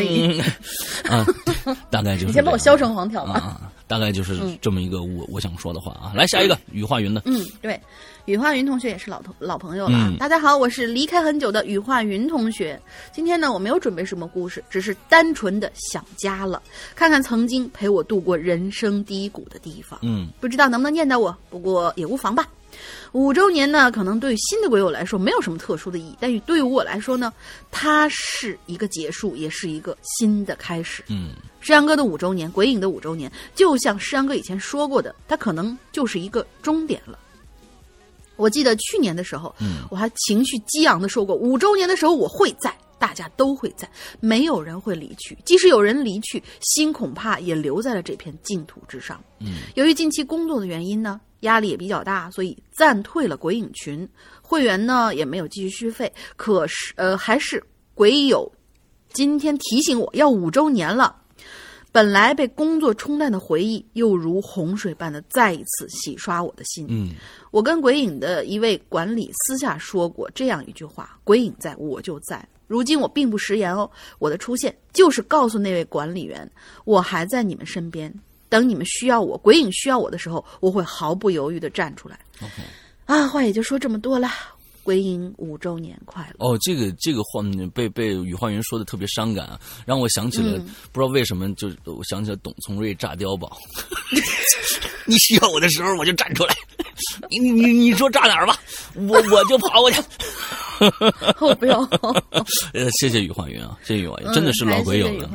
[1.09, 1.27] 啊，
[1.91, 3.61] 大概就是你先把我削成黄条吧。
[3.87, 7.23] 大概就是这么一个我我想说的话啊，来下一个羽化云的。
[7.25, 7.81] 嗯，对，
[8.29, 10.15] 羽化云同学也是老同老朋友了。
[10.19, 12.79] 大家好，我是离开很久的羽化云同学。
[13.11, 16.63] 今天呢，我没有准备什么故事，只是单纯的想家了，
[16.95, 19.99] 看看曾经陪我度过人生低谷的地方。
[20.03, 22.47] 嗯，不知道能不能念到我，不过也无妨吧。
[23.13, 27.33] 五周年呢，可能对新的鬼友来说没有什么特殊的意义，但对于我来说呢，
[27.71, 31.03] 它是一个结束，也是一个新的开始。
[31.09, 37.19] 嗯，诗阳哥的五周年，鬼影的五周年，就像诗阳哥以前说过的，它可能就是一个终点了。
[38.39, 43.87] 我记得去年的时候，嗯，我还情绪激昂的说过，五周年的时候我会在，大家都会在，
[44.21, 49.23] 没有人会离去，即使有人离去，心恐怕也留在了这片净土之上。
[49.41, 51.21] 嗯，由于近期工作的原因呢。
[51.43, 54.09] 压力也比较大，所以暂退了鬼影群
[54.43, 56.13] 会员呢，也没有继续续费。
[56.35, 57.63] 可是，呃，还是
[57.95, 58.51] 鬼友
[59.13, 61.15] 今天提醒我要五周年了。
[61.91, 66.87] 本来被工作冲淡的回忆，又如洪水般的再一次洗刷我的心。
[66.89, 67.13] 嗯，
[67.51, 76.49] 我跟鬼影的一位管理私下说过这样一句话：“鬼影在我就在。”如今我并不食言哦，我的出现就是告诉那位管理员，
[76.85, 78.13] 我还在你们身边。
[78.51, 82.19] 等你们需要我，鬼影需要我的时候，我会毫不犹豫的站出来。
[82.43, 82.53] OK，
[83.07, 84.29] 啊，话也就说这么多了。
[84.89, 86.49] 鬼影五周年快乐！
[86.49, 87.43] 哦，这个这个话
[87.75, 90.59] 被被宇焕云说的特别伤感啊，让我想起了
[90.93, 93.55] 不知道为什么，就我想起了董从瑞炸碉堡。
[95.05, 96.55] 你需要我的时候，我就站出来。
[97.29, 98.59] 你你你说炸哪儿吧，
[98.95, 100.01] 我我就跑过去。
[101.39, 101.81] 我不要。
[102.73, 105.31] 呃，谢谢宇焕云啊，谢谢宇焕云，真的是老鬼友了。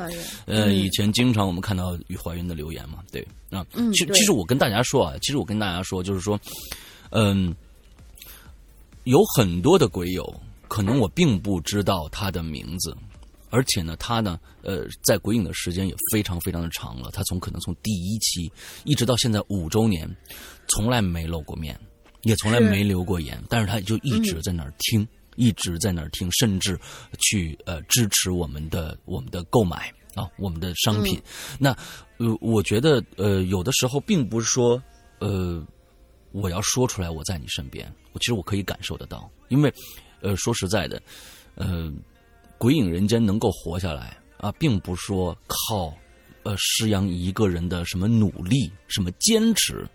[0.48, 3.64] 呃，以前经常我们看到宇焕云的留言嘛，对啊。
[3.94, 6.40] 其其实我跟大家说啊，其实我跟大家说，就是说，
[7.12, 7.56] 嗯，
[9.04, 12.96] 有很多的鬼友，可能我并不知道他的名字，
[13.50, 18.52] 而且呢，他呢，呃，在鬼影的时间也非常非常的长了，他从可能从第一期
[18.84, 20.10] 一直到现在五周年，
[20.68, 21.80] 从来没露过面，
[22.22, 25.08] 也从来没留过言，但是他就一直在那儿听。
[25.36, 26.80] 一直在那儿听，甚至
[27.18, 31.20] 去呃支持我们的我们的购买啊，我们的商品。
[31.58, 31.72] 那
[32.20, 34.80] 呃，我觉得呃，有的时候并不是说
[35.18, 35.66] 呃，
[36.34, 39.74] 我要说出来我在你身边，我其实我可以感受得到，因为
[40.22, 41.02] 呃，说实在的，
[41.56, 41.90] 呃，
[42.58, 45.94] 鬼影人间能够活下来啊，并不说靠
[46.44, 49.88] 呃施阳一个人的什么努力、什么坚持，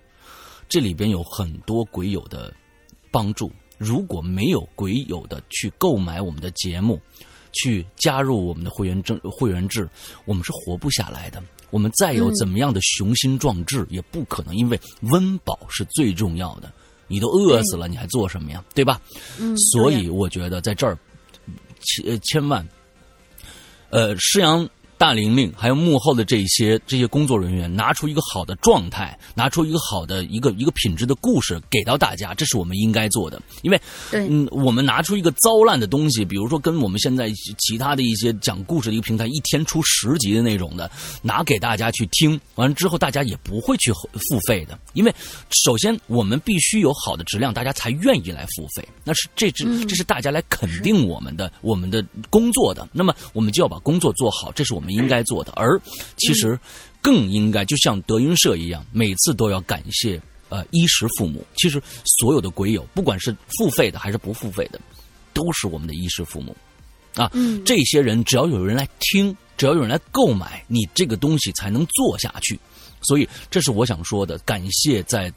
[0.69, 2.55] 这里边有很多鬼友的
[3.11, 3.53] 帮助。
[3.77, 7.01] 如果没有鬼友的去购买我们的节目，
[7.53, 9.89] 去加入我们的会员证会员制，
[10.25, 11.43] 我们是活不下来的。
[11.71, 16.73] 我们再有怎么样的雄心壮志，也不可能，因为温饱是最重要的。
[17.07, 18.63] 你都饿死了，你还做什么呀？
[18.75, 19.01] 对吧？
[19.39, 20.99] 嗯，所以我觉得在这儿，
[21.81, 22.67] 千千万，
[23.91, 24.69] 呃，施阳。
[24.99, 33.41] 大玲玲还有幕后的这些这些工作人员，拿出一个好的状态，拿出一个好的一个一个品质的故事给到大家，这是我们应该做的。
[33.63, 33.81] 因为，
[34.11, 40.91] 嗯，我们拿出一个糟烂的东西，比如说跟我们现在其他的一些讲故事的一个平台，一天出十集的那种的，
[41.23, 44.77] 拿给大家去听，完了之后大家也不会去付费的。
[44.95, 45.15] 因为，
[45.65, 48.87] 首先我们必须有好的质量，大家才愿意来付费。
[49.05, 52.89] 那是这这这是大家来肯定我们的我们的工作的。
[52.93, 54.88] 那么我们就要把工作做好，这是我们。
[54.91, 55.81] 应该做的，而
[56.17, 56.59] 其实
[57.01, 61.45] 更应该，就像德云社一样，每次都要感谢呃衣食父母。
[61.57, 64.81] 其实所有的鬼友，不管是付费的还是不付费的，
[65.33, 66.57] 都是我们的衣食父母
[67.15, 67.31] 啊。
[67.65, 72.59] 这些人只要有人来听，只要有人来购买，你这个东西才能做下去。
[73.03, 75.33] 所以这是我想说的，感谢在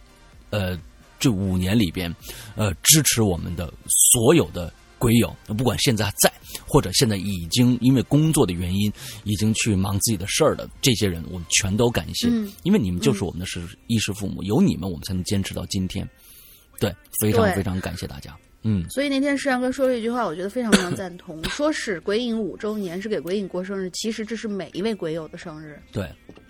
[0.49, 0.77] 呃
[1.19, 2.13] 这五年里边
[2.55, 3.71] 呃支持我们的
[4.13, 4.73] 所有的。
[5.01, 6.31] 鬼友，不管现在还在，
[6.67, 12.29] 或者现在已经因为工作的原因，已经去忙自己的事儿的这些人，我们全都感谢，
[12.61, 16.07] 因为你们就是我们的是衣食父母，有你们，我们才能坚持到今天。
[16.79, 18.37] 对，非常非常感谢大家。
[18.63, 25.81] 嗯，所以那天石阳哥说了一句话，我觉得非常非常赞同，说是鬼影五周年是给鬼影过生日，其实这是每一位鬼友的生日。
[25.91, 26.07] 对，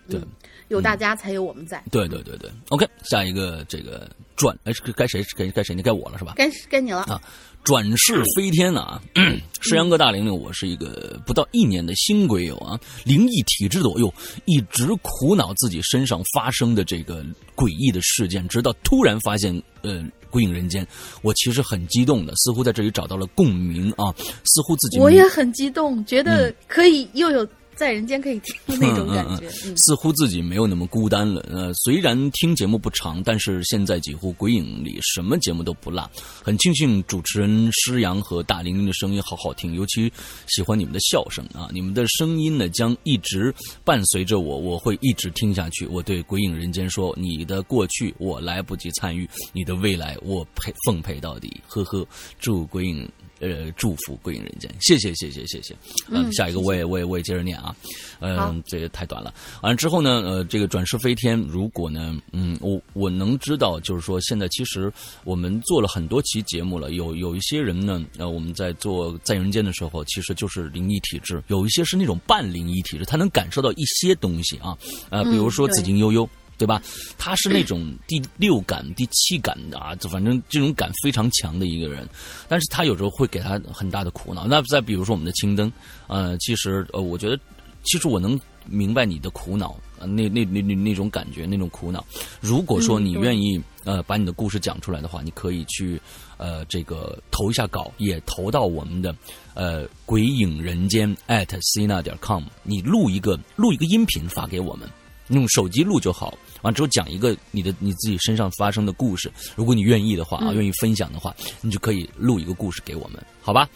[0.10, 0.20] 对，
[0.68, 1.82] 有大家才有我们在。
[1.90, 5.74] 对对对对，OK，下一个这个转，哎，该谁该该谁？
[5.74, 6.34] 你该我了是吧？
[6.36, 7.22] 该该你了啊。
[7.64, 9.02] 转世飞天啊！
[9.62, 14.12] 石阳哥大玲玲，我是一个不到一年的新鬼友啊，灵异体质的我又
[14.46, 17.24] 一直苦恼自己身上发生的这个
[17.56, 20.86] 诡异的事件，直到突然发现呃鬼影人间，
[21.22, 24.12] 我其实很激动的，似乎在这里找到了共鸣啊，
[24.44, 27.48] 似乎自己我也很激动，觉得可以又有。
[27.82, 31.44] 在人间可以听的那种感觉，似乎自己没有那么孤单了。
[31.50, 36.08] 呃，虽然听节目不长，但是现在几乎《鬼影》里什么节目都不落。
[36.44, 40.14] 很庆幸主持人施阳和大玲玲的声音好好听，尤其
[40.48, 41.70] 喜欢你们的笑声啊！
[41.74, 43.52] 你们的声音呢，将一直
[43.84, 45.88] 伴随着我，我会一直听下去。
[45.88, 52.08] 我对《鬼影人间》说：“你的过去我来不及参与，你的未来我陪奉陪到底。”呵呵，
[52.40, 53.04] 祝《鬼影》。
[53.42, 55.76] 呃，祝福归隐人间，谢谢谢谢谢谢。
[56.08, 57.76] 嗯，下一个我也我也我也接着念啊。
[58.20, 59.34] 嗯，这个太短了。
[59.64, 74.78] 完了之后呢，呃，这个转世飞天，如果呢，嗯，我我能知道，就是说现在其实我们做了很多期节目了，有有一些人呢，呃，我们在做在人间的时候，其实就是灵异体质，有一些是那种半灵异体质，他能感受到一些东西啊，
[75.10, 76.30] 呃，比如说紫金悠悠。
[76.62, 76.80] 对吧？
[77.18, 82.08] 他是那种第六感、第七感的啊，就反正这种感非常强的一个人，
[82.48, 84.46] 但是他有时候会给他很大的苦恼。
[84.46, 85.74] 那再比如说我们的青灯，
[86.06, 87.40] 呃，其实呃，我觉得
[87.84, 92.06] 其实我能明白你的苦恼，那那那那那种感觉，那种苦恼。
[92.40, 96.00] 如果说你愿意呃把你的故事讲出来的话，你可以去
[96.38, 99.16] 呃这个投一下稿，也投到我们的
[99.56, 104.88] 呃鬼影人间 at cina 点 com，你录一个录一个音频发给我们，
[105.32, 106.38] 用手机录就好。
[106.62, 113.68] 完之后讲一个你的你自己身上发生的故事，如果你愿意的话啊，愿意分享的话，你就可以录一个故事给我们，好吧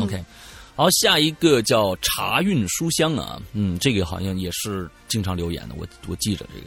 [0.00, 0.24] ？OK，
[0.76, 6.66] 好，下一个叫茶韵书香啊，嗯，这个好像也是经常留言的，我我记着这个。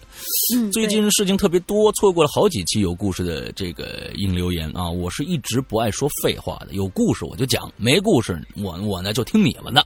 [0.55, 4.89] 嗯，最近事情特别多，错过了好几期有故事的这个应留言啊。
[4.89, 9.85] 我是一直不爱说废话的，有故事我就讲，没故事我我呢就听你们的。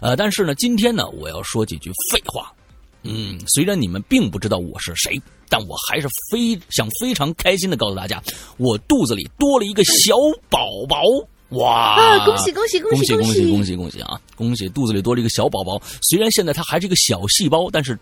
[0.00, 2.52] 呃，但是呢，今天呢，我要说几句废话。
[3.02, 8.22] 嗯，虽然你们并不知道我是谁，但我还是非想非常开心的告诉大家，
[8.58, 10.14] 我肚子里多了一个小
[10.48, 11.02] 宝宝！
[11.50, 11.96] 哇！
[11.96, 14.20] 啊，恭喜恭喜恭喜恭喜恭喜恭喜啊！
[14.36, 17.98] 恭喜肚子里多了一个小宝宝，虽然现在它还是一个小细胞，但是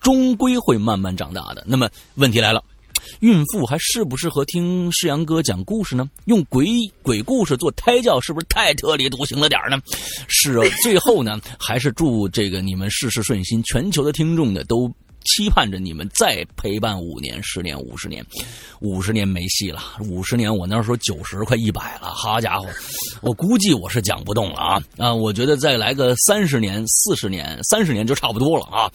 [0.00, 1.62] 终归会慢慢长大的。
[1.66, 2.64] 那么问题来了。
[3.20, 6.08] 孕妇还适不适合听世阳哥讲故事呢？
[6.26, 6.66] 用鬼
[7.02, 9.80] 鬼故事做胎教是不是太特立独行了点呢？
[10.28, 14.92] 是啊，最后呢，还是祝这个你们事事顺心，全球的听众呢都。
[15.26, 18.24] 期盼着你们再陪伴五年、十年、五十年，
[18.80, 19.80] 五十年没戏了。
[20.08, 22.66] 五十年，我那时候九十快一百了，好家伙，
[23.20, 25.14] 我估计我是讲不动了啊啊！
[25.14, 28.90] 我觉得再来个三十年、四十年、三十年就差不多了啊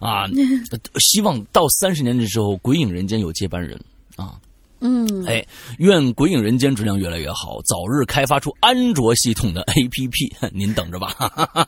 [0.00, 0.26] 啊！
[1.00, 3.78] 希望到三十年的时候，《鬼影人间》有接班人
[4.16, 4.34] 啊。
[4.80, 5.46] 嗯，哎，
[5.78, 11.14] 愿《鬼影人间》质量越来越好，早日开发出安卓系统的 APP， 您等着吧。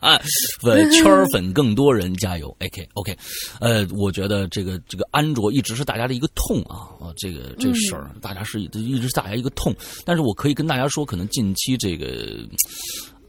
[0.63, 3.17] 粉圈粉更多人加油，OK OK。
[3.61, 9.75] 呃，我觉得这个这个安卓一直是大家的一个痛啊啊，这个这事儿大家是一直是大家一个痛。
[10.05, 12.49] 但是我可以跟大家说，可能近期这个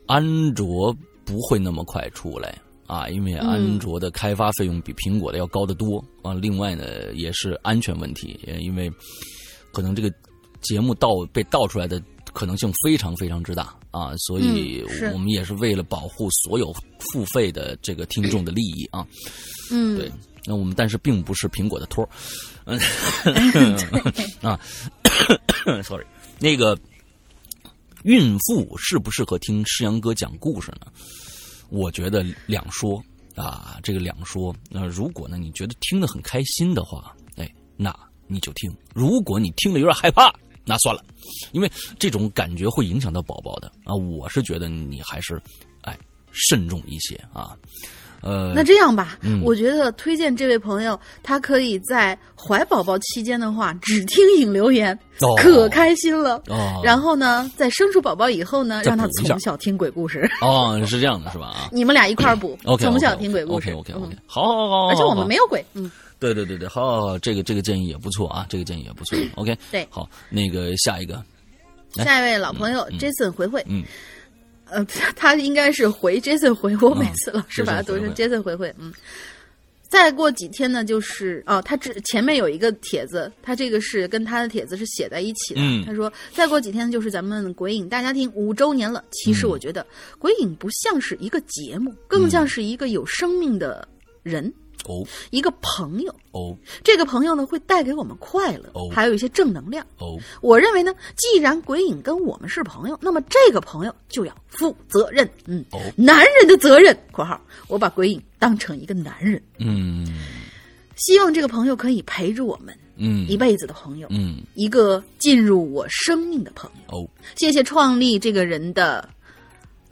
[0.07, 2.57] 安卓不会那么快出来
[2.87, 6.33] 啊，因为安卓的开发费用比苹果的要高得多啊。
[6.33, 8.89] 另外呢，也是安全问题，因为
[9.73, 10.09] 可能这个
[10.61, 12.01] 节目盗被盗出来的
[12.31, 16.71] 可能性非常非常之大啊，所以我们也是为了保护所有
[17.11, 19.05] 付费的这个听众的利益啊。
[19.71, 20.11] 嗯，对。
[20.45, 22.07] 那我们但是并不是苹果的托
[22.65, 22.77] 嗯
[24.43, 24.59] 啊，
[25.83, 26.05] sorry，
[26.37, 26.77] 那个
[28.03, 30.87] 孕妇适不适合听诗阳哥讲故事呢？
[31.69, 33.01] 我觉得两说
[33.35, 34.53] 啊，这个两说。
[34.69, 37.95] 那如果呢，你觉得听得很开心的话，哎，那
[38.27, 40.33] 你就听；如果你听了有点害怕，
[40.65, 41.03] 那算了，
[41.51, 43.93] 因为这种感觉会影响到宝宝的啊。
[43.93, 45.41] 我是觉得你还是
[45.81, 45.97] 哎
[46.31, 47.55] 慎重一些啊。
[48.21, 54.97] 呃，那这样吧，我觉得推荐这位朋友，他可以在怀宝宝期间的话，只听引流言，
[55.37, 56.41] 可开心了。
[56.47, 60.25] 哦，然后呢，在生出宝宝以后呢，让他从小听鬼故事。
[60.39, 61.47] 哦，是这样的，是吧？
[61.47, 63.73] 啊， 你们俩一块儿补，从小听鬼故事。
[63.73, 65.61] OK，OK，OK，好，好，好，而且我们没有鬼。
[65.73, 65.91] 嗯，
[66.31, 69.17] 对，对，对，对，好，好，好，这个这个建议也不错啊，这个建议也不错。
[69.35, 71.23] OK，对，好，那个下一个，
[71.95, 73.63] 下一位老朋友 Jason 回会。
[73.67, 73.83] 嗯。
[74.69, 74.83] 呃，
[75.15, 78.93] 他应该是回 Jason 回我每次老是把它读成 Jason 回回，嗯。
[79.87, 85.61] 再过几天呢，就是哦，他这前面有一个帖子，他这个是跟他的帖子是写在一起的。
[85.85, 89.03] 他说，再过几天就是咱们鬼影大家庭五周年了。
[89.11, 89.85] 其实我觉得
[90.17, 93.87] 鬼影不像是一个节目，更像是一个有生命的
[94.23, 94.51] 人。
[94.85, 100.17] 哦，一个朋友哦，这个朋友呢会带给我们快乐哦，还有一些正能量哦。
[100.41, 105.29] 我认为呢，既然鬼影跟我们是朋友，那么这个朋友就要负责任。
[105.45, 109.41] 嗯，哦，男人的责任（括号），我把鬼影当成一个男人。
[109.59, 110.05] 嗯，
[110.95, 116.97] 希望这个朋友可以陪着我们，嗯，一辈子的朋友，嗯，一个进入我生命的朋友。
[116.97, 119.07] 哦，谢谢创立这个人的。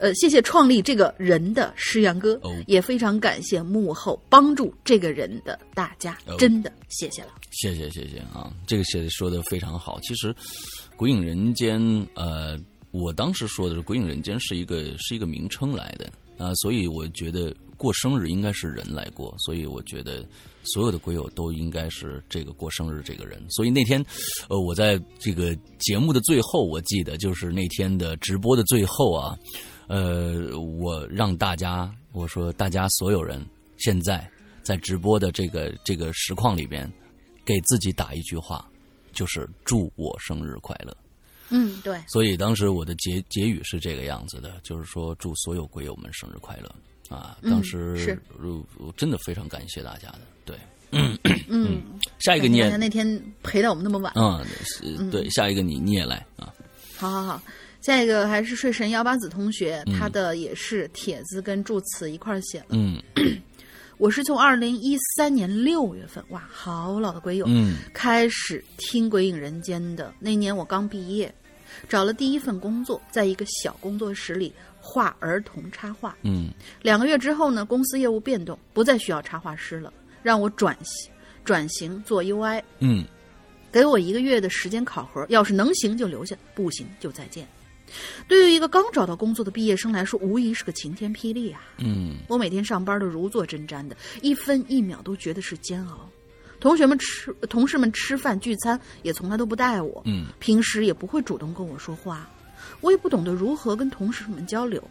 [0.02, 2.36] 呃，谢谢创立这个人的诗阳哥，
[2.66, 10.00] 也非常感谢幕后帮助这个人的大家，真的谢谢了，谢谢谢谢啊，这个写的说的非常好。
[10.00, 10.34] 其实，
[10.96, 11.80] 《鬼影人间》
[12.14, 12.58] 呃，
[12.90, 20.26] 我当时说的是《鬼影人间》是一个是一个名称来的啊，所以我觉得过生日应该是人来过，所以我觉得
[20.64, 23.40] 所有的鬼友都应该是这个过生日这个人。
[23.50, 24.04] 所以那天，
[24.48, 29.38] 呃，我在这个节目的最后，我记得就是那天的直播的最后啊。
[29.92, 33.44] 呃，我让大家，我说大家所有人
[33.76, 34.26] 现在
[34.62, 36.90] 在直播的这个这个实况里边，
[37.44, 38.66] 给自己打一句话，
[39.12, 40.96] 就是祝我生日快乐。
[41.50, 42.00] 嗯，对。
[42.08, 47.36] 所以当时我的结结语是这个样子的，就是说祝所有鬼友们生日快乐啊！
[47.42, 48.18] 当时是
[48.96, 50.56] 真的非常感谢大家的，对。
[50.92, 51.82] 嗯，
[52.20, 54.10] 下一个你也那天陪到我们那么晚。
[54.16, 56.50] 嗯，对，下一个你你也来啊。
[56.96, 57.42] 好好好。
[57.82, 62.66] 下一个还是睡神幺八子同学，他的也是帖子跟祝词一块儿写了。
[62.70, 63.02] 嗯，
[63.98, 71.34] 我是从二零一三年六月份，哇，好老的鬼友，嗯，开始听《鬼影人间》的那年，我刚毕业，
[71.88, 76.16] 找了第一份工作，在一个小工作室里画儿童插画。
[76.22, 76.50] 嗯，
[76.82, 81.12] 两个月之后呢，公司业务变动，不再需要插画师了，让我转型
[81.44, 82.62] 转型做 UI。
[82.78, 83.04] 嗯，
[83.72, 87.44] 给我一个月的时间考核，要是能行就留下，不行就再见。
[88.28, 91.60] 对于一个刚找到工作的毕业生来说，无疑是个晴天霹雳啊！
[91.78, 96.08] 嗯，我每天上班都如坐针毡的，一分一秒都觉得是煎熬。
[96.60, 102.28] 同学们吃，同事们吃饭聚餐也从来都不带我，嗯，平时也不会主动跟我说话，
[102.80, 104.82] 我也不懂得如何跟同事们交流。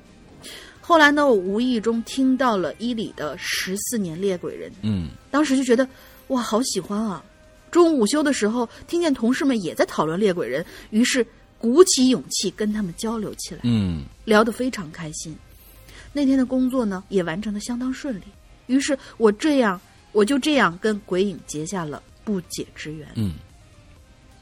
[0.82, 5.88] 后来呢，我无意中听到了伊里的《十四年猎鬼人》，嗯，当时就觉得
[6.28, 7.24] 哇，好喜欢啊！
[7.72, 11.26] 中午午休的时候，听见同事们也在讨论猎鬼人，于是。
[11.62, 15.36] 鼓起勇气跟他们交流起来，嗯，聊得非常开心。
[16.12, 18.24] 那天的工作呢，也完成的相当顺利。
[18.66, 19.80] 于是我这样，
[20.12, 23.07] 我就这样跟鬼影结下了不解之缘。
[23.14, 23.36] 嗯，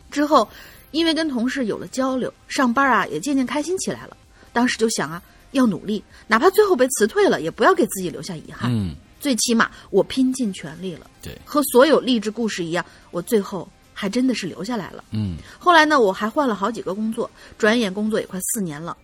[0.10, 0.48] 之后
[0.92, 4.16] 因为跟同事有了交流，上班啊也渐渐开心起来了。
[4.54, 8.72] 当时就想啊，要努力，哪怕最后被辞退了，也不要给自己留下遗憾。
[8.74, 11.12] 嗯，最起码我拼尽全力了。
[11.22, 13.70] 对，和所有励志故事一样，我最后。
[14.00, 15.04] 还真的是留下来了。
[15.12, 18.96] 嗯，后来呢，我还换了好几个工作，转眼工作也快四年了。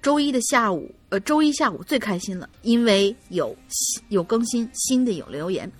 [0.00, 3.54] 周一的下午，呃，周一下午最开心了，因为有
[4.08, 5.70] 有更新，新的有留言。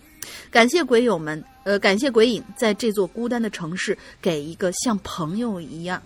[0.51, 6.03] 感谢鬼友们，呃，感谢鬼影在这座孤单的城市给一个像朋友一样，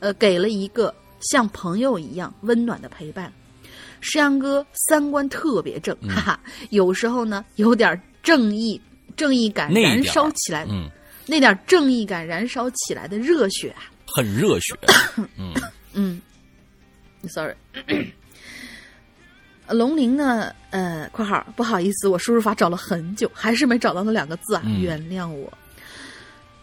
[0.00, 3.32] 呃，给了一个像朋友一样温暖的陪伴。
[4.02, 8.78] 石阳哥三观特别正，哈哈，有时候呢有点正义
[9.16, 10.66] 正义感燃烧起来。
[10.68, 10.90] 嗯。
[11.26, 14.74] 那点正义感燃烧起来的热血啊，很热血。
[15.36, 15.54] 嗯
[15.92, 16.20] 嗯
[17.28, 17.54] ，sorry。
[19.68, 20.54] 龙鳞呢？
[20.70, 25.50] 呃，括号不好意思，我输入法找了很久，还是没找到那两个字啊，嗯原谅我。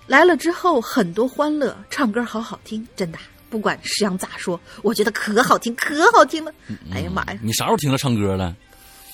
[0.06, 3.18] 来了之后很多欢乐，唱歌好好听，真的，
[3.50, 6.54] 不管石阳咋说，我觉得可好听，可好听了。
[6.94, 8.56] 哎呀妈呀，你啥时候听他唱歌了？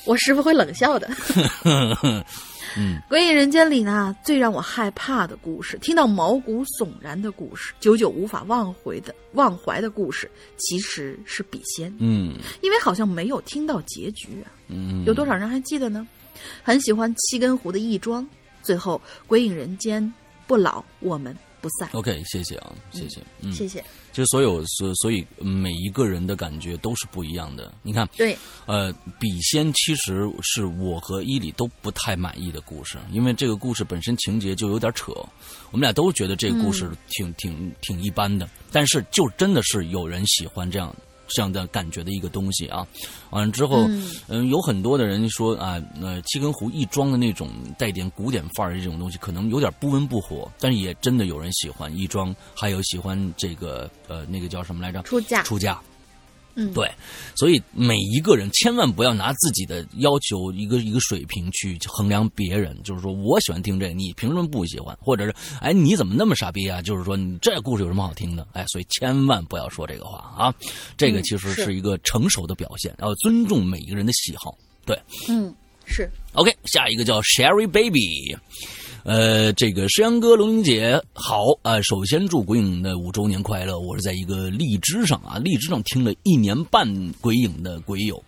[0.06, 1.08] 我师傅会冷笑的。
[2.76, 11.94] 嗯，鬼影人间里呢，最让我害怕的故事，听到毛骨悚然的故事，久久无法忘回的忘怀的故事，其实是笔仙。
[12.00, 14.52] 嗯因为好像没有听到结局啊。
[14.68, 16.08] 嗯，有多少人还记得呢？
[16.64, 18.28] 很喜欢七根湖的义庄，
[18.62, 20.14] 最后鬼影人间
[20.46, 21.36] 不老，我们
[21.68, 21.90] 不散。
[21.92, 23.22] OK，谢谢啊，谢谢。
[23.42, 23.84] 嗯，谢谢。
[24.14, 27.72] 其实所有所所以每一个人的感觉都是不一样的。
[27.84, 35.12] 你看，对，呃，笔仙其实是我和伊里都不太满意的故事，因为这个故事本身情节就有点扯，
[35.72, 40.96] 我们俩都觉得这个故事挺、挺挺一般的，但是就真的是有人喜欢这样
[41.28, 42.86] 这样的感觉的一个东西啊。
[43.30, 43.86] 完了之后，
[44.28, 55.02] 嗯、有很多的人说啊，呃，七根胡一庄的那种带点古典范儿的这种东西，可能有点不温不火，但是也真的有人喜欢一庄，还有喜欢这个呃那个叫什么来着？
[55.04, 55.80] 出嫁出嫁。
[56.60, 56.92] 嗯，对，
[57.36, 62.76] 所以每一个人千万不要拿自己的要求一个一个水平去衡量别人。
[62.84, 64.98] 就是说我喜欢听这个，你凭什么不喜欢？
[65.00, 66.82] 或者是哎你怎么那么傻逼啊？
[66.82, 68.48] 就是说你这故事有什么好听的？
[68.54, 70.54] 哎，所以千万不要说这个话啊！
[70.98, 74.58] 这个嗯其实是是一个成熟的表现，要尊重每一个人的喜好。
[74.84, 75.00] 对
[75.30, 75.54] 嗯，
[75.86, 78.36] 是 OK，下一个叫 Sherry Baby。
[79.08, 83.80] 呃，这个石阳哥、龙玲姐好啊、呃首先祝鬼影的五周年快乐！
[83.80, 86.86] 我是在一个荔枝上啊，荔枝上听了一年半
[87.22, 88.22] 鬼影的鬼友，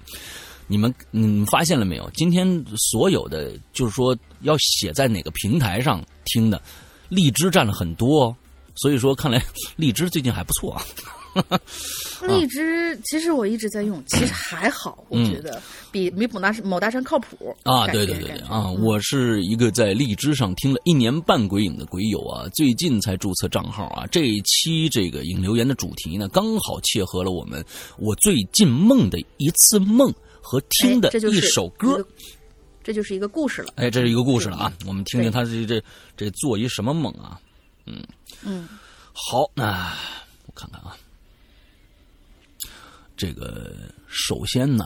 [0.67, 2.09] 你们嗯发现了没有？
[2.11, 6.61] 今天所有的就是说要写在哪个平台上听的，
[7.09, 8.35] 荔枝占了很多哦，
[8.75, 9.43] 所以说看来
[9.75, 10.81] 荔枝最近还不错啊。
[12.27, 15.61] 荔枝，其实我一直在用，其实还好，我觉得
[15.91, 18.69] 比比某大某大山靠谱啊，对对对对啊！
[18.69, 24.05] 我是一个在荔枝上听了一年半鬼影的鬼友啊，最近才注册账号啊。
[24.07, 27.63] 这一期这个影留言的主题呢，刚好切合了我们
[27.97, 32.05] 我最近梦的一次梦和听的一首歌。
[32.81, 33.73] 这就是一个故事了。
[33.75, 34.73] 哎，这是一个故事了啊！
[34.87, 35.83] 我们听听他这这
[36.17, 37.39] 这做一什么梦啊？
[37.85, 38.03] 嗯
[38.43, 38.67] 嗯，
[39.13, 39.93] 好，那
[40.47, 40.97] 我看看啊，
[43.19, 44.85] 这个首先呢，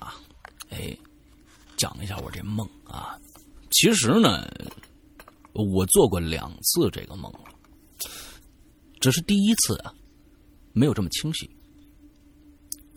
[0.72, 0.98] 哎，
[1.78, 3.16] 讲一下我这梦啊。
[3.70, 4.52] 其实呢，
[5.54, 7.44] 我做过两次这个梦了，
[9.00, 9.94] 这是第一次啊，
[10.72, 11.48] 没有这么清晰。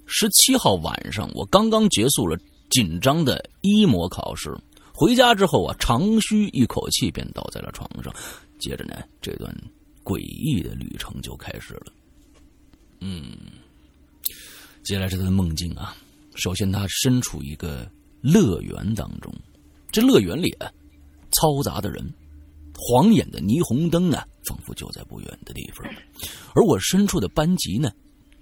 [0.07, 2.35] 十七号晚上，我刚刚结束了
[2.71, 4.57] 紧张的一模考试，
[4.95, 8.11] 回家之后啊，长吁一口气，便倒在了床上。
[8.59, 9.55] 接着呢，这段
[10.03, 11.93] 诡异的旅程就开始了。
[13.01, 13.37] 嗯，
[14.87, 15.97] 接下来是他的梦境啊，
[16.37, 19.35] 首先他身处一个乐园当中，
[19.91, 20.71] 这乐园里啊，
[21.33, 22.09] 嘈杂的人，
[22.79, 25.85] 晃眼的霓虹灯啊，仿佛就在不远的地方。
[26.55, 27.91] 而我身处的班级呢，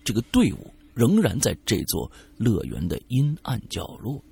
[0.04, 4.22] 这个队伍仍然在这座乐园的阴暗角落。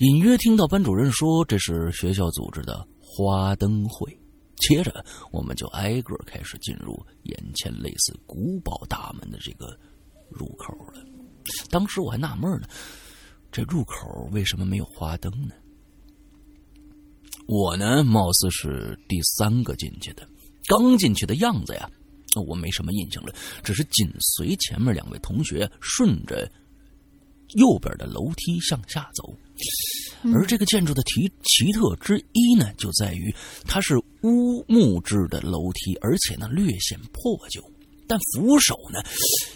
[0.00, 4.14] 隐约听到班主任说这是学校组织的花灯会。
[4.56, 9.74] 接着，我们就挨个开始进入眼前类似古堡大门的这个
[10.28, 11.02] 入口了。
[11.70, 12.68] 当时我还纳闷呢，
[13.50, 15.54] 这入口为什么没有花灯呢？
[17.46, 20.28] 我呢，貌似是第三个进去的，
[20.66, 21.90] 刚进去的样子呀，
[22.46, 23.34] 我没什么印象了，
[23.64, 26.48] 只是紧随前面两位同学顺着
[27.54, 29.36] 右边的楼梯向下走。
[30.32, 33.34] 而这个建筑的奇奇特之一呢，就在于
[33.66, 37.60] 它是乌木质的楼梯，而且呢略显破旧，
[38.10, 39.00] 但扶手呢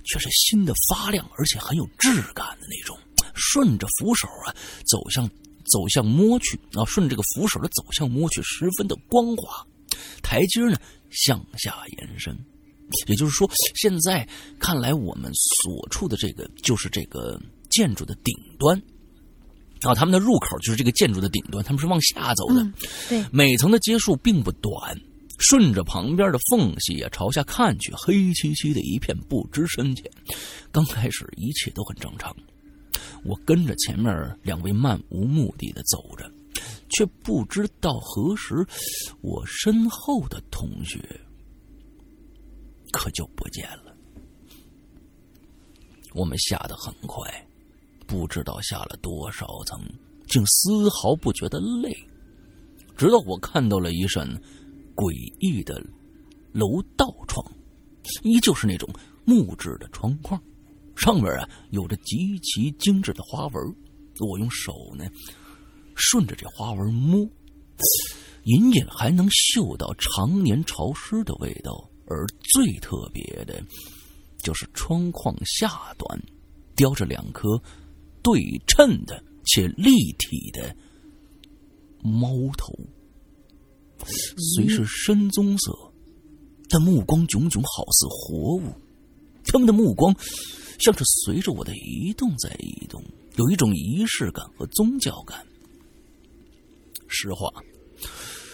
[0.05, 2.97] 却是新的发亮，而且很有质感的那种。
[3.35, 4.55] 顺着扶手啊
[4.87, 5.29] 走向
[5.65, 9.67] 走向摸去啊，顺着这个扶手的走向摸去，十分的光滑。
[10.23, 10.79] 台阶呢
[11.11, 12.33] 向下延伸，
[13.09, 14.27] 也就是说，现在
[14.61, 18.81] 看来我们所处的这个就是这个建筑的顶端。
[19.83, 22.63] 啊，他们的入口就是这个建筑的顶端，他们是往下走的。
[22.63, 22.73] 嗯
[23.09, 24.97] 对每层的阶数并不短，
[25.39, 30.11] 顺着旁边的缝隙啊朝下看去，黑漆漆的一片，不知深浅。
[30.73, 32.35] 刚开始一切都很正常，
[33.25, 36.31] 我跟着前面两位漫无目的的走着，
[36.89, 38.65] 却不知道何时，
[39.21, 40.99] 我身后的同学
[42.93, 43.95] 可就不见了。
[46.13, 47.29] 我们下得很快。
[48.07, 49.81] 不知道下了多少层，
[50.29, 51.91] 竟丝毫不觉得累。
[52.99, 54.29] 直到我看到了一扇
[54.95, 55.83] 诡异的
[56.53, 57.45] 楼道窗，
[58.23, 58.89] 依旧是那种
[59.25, 60.41] 木质的窗框，
[60.97, 63.77] 上面啊有着极其精致的花纹。
[64.21, 65.05] 我用手呢
[65.95, 67.21] 顺着这花纹摸，
[68.45, 71.91] 隐隐还能嗅到常年潮湿的味道。
[72.07, 73.65] 而最特别的，
[74.43, 76.23] 就是窗框下端
[76.77, 77.49] 雕着两颗
[78.23, 80.77] 对称的且立体的
[82.03, 82.29] 猫
[82.59, 82.75] 头，
[84.55, 85.73] 虽是深棕色，
[86.69, 88.73] 但目光炯炯，好似活物。
[89.47, 90.15] 他们的目光
[90.79, 93.03] 像是随着我的移动在移动，
[93.37, 95.45] 有一种仪式感和宗教感。
[97.07, 97.53] 实话，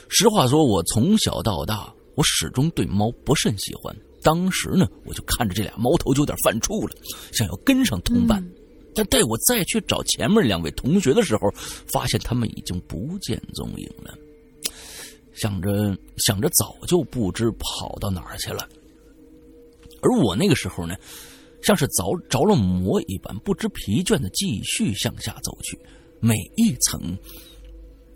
[0.09, 3.96] 实话说，我从小到大，我始终对猫不甚喜欢。
[4.22, 6.94] 当时呢，我就看着这俩猫头就有点犯怵了，
[7.32, 8.44] 想要跟上同伴。
[8.92, 11.48] 但待我再去找前面两位同学的时候，
[11.86, 14.12] 发现他们已经不见踪影了。
[15.33, 18.68] 想着想着，早就不知跑到哪儿去了。
[20.03, 20.97] 而我那个时候呢，
[21.62, 25.78] 像是着着了魔一般，不知疲倦的继续向下走去。
[26.20, 27.16] 每一层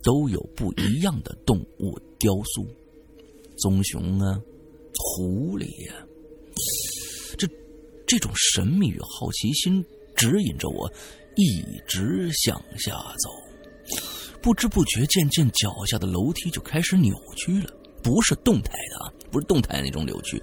[0.02, 2.66] 都有不一样的动物雕塑，
[3.56, 4.40] 棕熊啊，
[4.94, 5.94] 狐狸呀。
[7.36, 7.48] 这
[8.06, 9.84] 这种神秘与好奇心
[10.14, 10.90] 指引着我
[11.36, 12.92] 一直向下
[13.22, 13.30] 走。
[14.44, 17.70] 不知不觉，渐渐脚下的楼梯就开始扭曲了，
[18.02, 19.10] 不是动态的啊。
[19.32, 20.40] 不是动态那种扭曲，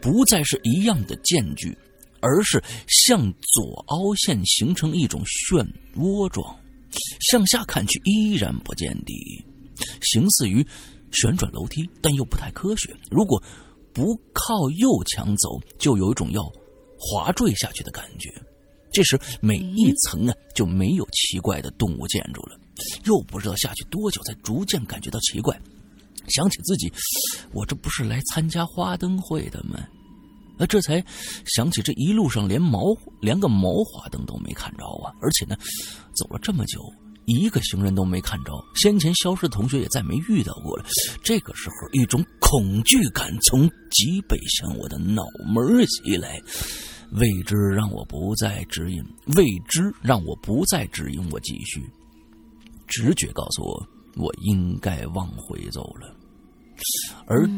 [0.00, 1.76] 不再是一样的间距，
[2.20, 6.56] 而是向左凹陷，形成一种漩涡状，
[7.28, 9.44] 向下看去依然不见底，
[10.00, 10.64] 形似于
[11.10, 12.94] 旋转楼梯，但又不太科学。
[13.10, 13.42] 如果
[13.92, 16.40] 不靠右墙走，就有一种要
[16.96, 18.32] 滑坠下去的感觉。
[18.92, 22.56] 这时每一层啊就没有奇怪的动物建筑了，
[23.04, 25.58] 又不知道下去多久，才逐渐感觉到奇怪。
[26.28, 26.92] 想起自己，
[27.52, 29.80] 我这不是来参加花灯会的吗？
[30.56, 31.02] 那这才
[31.46, 35.10] 想起这一路上连毛连个毛花灯都没看着啊！
[35.22, 35.56] 而且呢，
[36.12, 36.78] 走了这么久，
[37.24, 40.84] 一个行人都没看着，先前消失的同学也再没遇到过了。
[41.22, 46.38] 这个时候，一种恐惧感从脊背向我的脑门袭来，
[47.12, 49.02] 未知让我不再指引，
[49.34, 51.90] 未知让我不再指引我继续。
[52.90, 56.14] 直觉告诉我，我应该往回走了。
[57.26, 57.48] 而，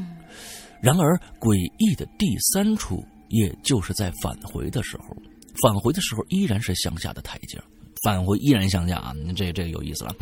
[0.81, 5.17] 然而诡异的第三处，也就是在返回的时候，
[5.63, 7.59] 返回的时候依然是向下的台阶，
[8.05, 10.15] 返回依然向下啊，这这有意思了，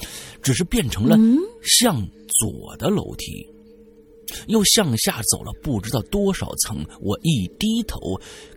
[0.43, 1.17] 只是变成了
[1.63, 2.01] 向
[2.39, 3.47] 左的楼梯，
[4.47, 6.85] 又向下走了不知道多少层。
[7.01, 7.99] 我一低头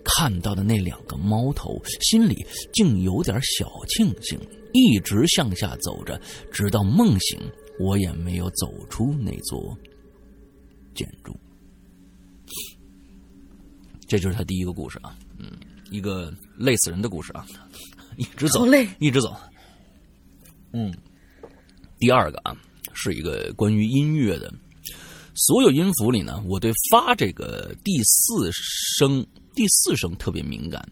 [0.03, 4.37] 看到的那两个猫头，心里竟有点小庆幸。
[4.73, 6.19] 一直向下走着，
[6.51, 7.39] 直到梦醒，
[7.79, 9.77] 我也没有走出那座。
[10.95, 11.35] 建筑，
[14.07, 15.51] 这就是他第一个故事啊，嗯，
[15.89, 17.43] 一个累死人的故事啊，
[18.17, 18.63] 一直走，
[18.99, 19.35] 一直走，
[20.71, 20.93] 嗯，
[21.97, 22.55] 第二个啊，
[22.93, 24.53] 是一个关于音乐的，
[25.33, 30.87] 所有音符里呢，我对发这个第四声，第四声特别敏感。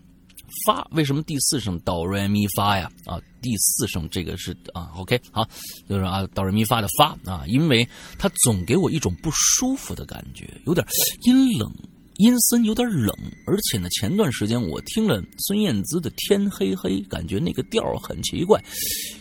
[0.66, 2.90] 发为什么第四声哆来咪发呀？
[3.06, 5.48] 啊，第四声这个是啊，OK，好，
[5.90, 7.88] 就是啊哆来咪发的发啊，因为
[8.18, 10.86] 它总给我一种不舒服的感觉，有点
[11.26, 11.72] 阴冷、
[12.18, 13.16] 阴森，有点冷。
[13.48, 18.64] 而且呢，前段时间我听了孙燕姿的《天黑黑》，感觉那个调很奇怪，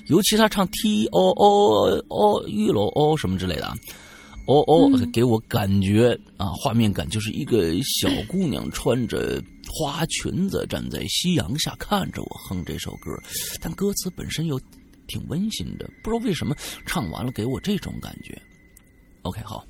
[0.08, 3.74] 尤其他唱 T O O O 玉楼 O 什么之类的啊。
[4.46, 13.12] 哦哦，给我感觉啊，画面感就是一个小姑娘穿着花裙子站在夕阳下看着我哼这首歌，
[13.60, 14.60] 但歌词本身又
[15.06, 18.40] 挺温馨的，不知道为什么唱完了给我这种感觉。
[19.22, 19.64] OK，好。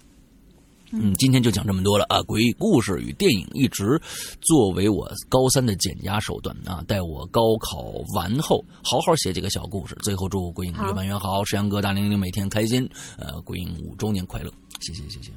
[0.92, 2.18] 嗯，今天就讲这么多了啊！
[2.22, 4.00] 诡异故事与电影一直
[4.40, 9.94] 作为我高三的减压手段啊，待我高考完后好好写几个小故事。
[10.02, 12.88] 最后祝鬼影越办越好，石阳哥大玲玲每天开心。
[13.18, 15.30] 呃，鬼影五周年快乐，谢谢谢谢。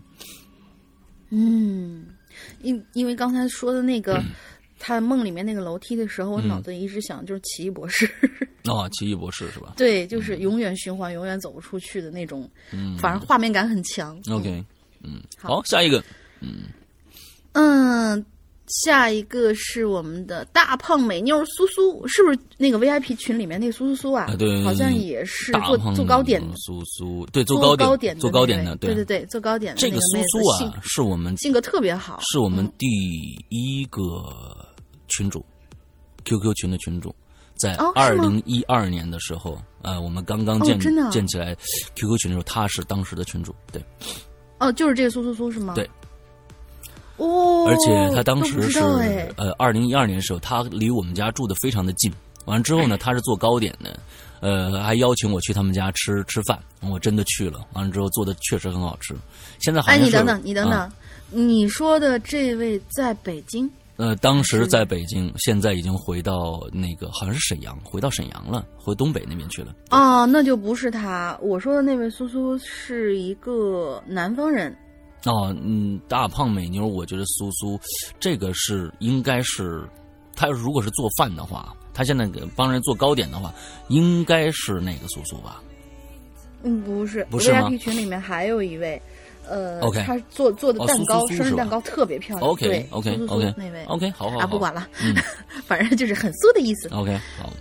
[1.29, 2.07] 嗯，
[2.61, 4.23] 因因为刚才说的那个
[4.79, 8.09] 他梦里面那个楼梯的时候，我脑子里一直想就是奇异博士。
[8.65, 9.73] 哦，奇异博士是吧？
[9.77, 12.49] 对，就是永远循环，永远走不出去的那种。
[12.71, 14.19] 嗯，反正画面感很强。
[14.31, 14.63] OK。
[15.03, 16.03] 嗯，好，下一个，
[16.39, 16.63] 嗯。
[17.51, 18.25] 嗯，
[18.65, 24.33] 下一个是我们的大胖美妞苏苏，是不是那个 VIP 群里面那个苏苏苏啊？
[24.39, 28.95] 对，好像也是做做糕点苏苏，对，做糕点做糕点的，对。
[28.95, 32.87] 对对，做糕点的这个苏苏啊，是我们性格特别好，是我们第
[33.49, 34.01] 一个
[35.07, 35.45] 群主
[36.25, 37.13] ，QQ 群的群主，
[37.55, 40.79] 在二零一二年的时候，呃，我们刚刚建
[41.11, 41.55] 建起来
[41.93, 43.79] QQ 群的时候，他是当时的群主，对。
[44.59, 45.73] 哦，就是这个苏苏苏是吗？
[45.75, 45.89] 对。
[47.17, 47.65] 哦。
[47.67, 48.79] 而且他当时是
[49.37, 52.11] 呃，二零一二年的时候，他离我们家住的非常的近，
[52.45, 53.99] 完了之后呢， 他是做糕点的，
[54.39, 57.65] 呃，还邀请我去他们家吃吃饭，我真的去了。
[57.73, 59.15] 完了之后做的确实很好吃。
[59.59, 60.93] 现在好哎，像哎你等等，你等等，啊
[61.29, 63.69] 你说的这位在北京？
[63.95, 69.73] 呃，当时在北京，现在已经回到那个好像是沈阳，回到沈阳了，回东北那边去了。
[69.91, 71.37] 哦，那就不是他。
[71.41, 74.75] 我说的那位苏苏是一个南方人。
[75.25, 77.79] 哦，嗯，大胖美妞，我觉得苏苏，
[78.19, 79.87] 这个是应该是，
[80.35, 83.53] 他如果是做饭的话，他现在给帮人做糕点的话，
[83.89, 85.61] 应该是那个苏苏吧？
[86.63, 89.01] 嗯，不是，不是吗 VIP 群里面还有一位，
[89.49, 92.55] 呃 OK 他做做的蛋糕，生日蛋糕特别漂亮。
[92.55, 95.15] 对 OK 苏苏苏 OK 那位 OK，好好好，啊，不管了，嗯
[95.67, 96.89] 反正就是很酥的意思。
[96.89, 97.51] ，OK，好，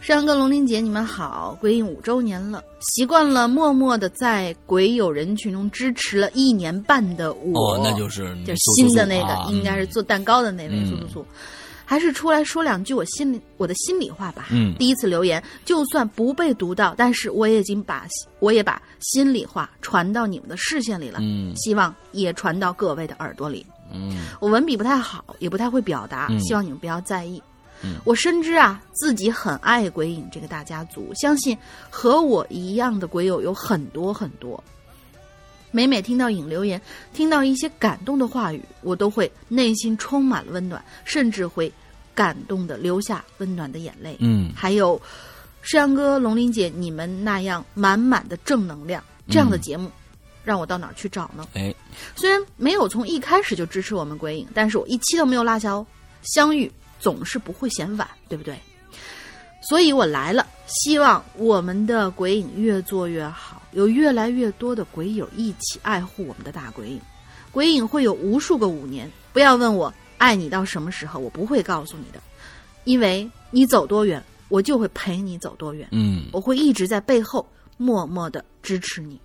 [0.00, 1.56] 山羊哥、龙玲姐，你们好！
[1.60, 11.26] 鬼影五周年了，习惯了默默的在鬼友人群中支持了一年半的我，哦，那就是就是新的那个，应该是做蛋糕的那位嗯苏苏苏。
[11.88, 14.48] 还是出来说两句我心里我的心里话吧。
[14.50, 18.06] 嗯第一次留言，就算不被读到，但是我也已经把
[18.40, 23.64] 我也把心里话传到你们的视线里了，嗯希望也传到各位的耳朵里。
[23.90, 27.42] 嗯我文笔不太好，也不太会表达，嗯希望你们不要在意。
[27.82, 31.56] 嗯我深知啊，自己很爱鬼影这个大家族，相信
[31.88, 34.62] 和我一样的鬼友有很多很多。
[35.70, 36.80] 每每听到影留言，
[37.12, 41.72] 听到一些感动的话语，我都会内心充满了温暖，甚至会
[42.14, 44.16] 感动的流下温暖的眼泪。
[44.20, 45.00] 嗯还有
[45.62, 49.90] 山羊哥、龙鳞姐，你们那样满满的正能量，这样的嗯节目，
[50.42, 51.46] 让我到哪儿去找呢？
[51.54, 51.74] 哎，
[52.16, 55.86] 虽然没有从一开始就支持我们鬼影，但是我一期都没有落下哦。
[56.22, 58.58] 相遇总是不会嫌晚，对不对？
[59.60, 67.00] 所以我来了，希望我们的鬼影越做越好，有越来越多的鬼友一起爱护我们的大鬼影。
[67.50, 72.20] 鬼影会有无数个五年，不要问我爱你到什么时候，我不会告诉你的，
[72.84, 75.88] 因为你走多远，我就会陪你走多远。
[75.92, 77.46] 嗯我会一直在背后
[77.76, 79.18] 默默的支持你。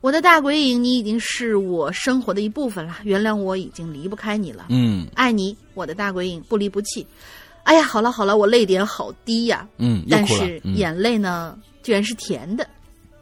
[0.00, 4.66] 我的大鬼影，你已经是我生活的一部分了，原谅我已经离不开你了。
[4.70, 7.06] 嗯爱你，我的大鬼影，不离不弃。
[7.64, 12.66] 哎呀，好了好了，我泪点好低呀，嗯，但是眼泪呢，居然是甜的，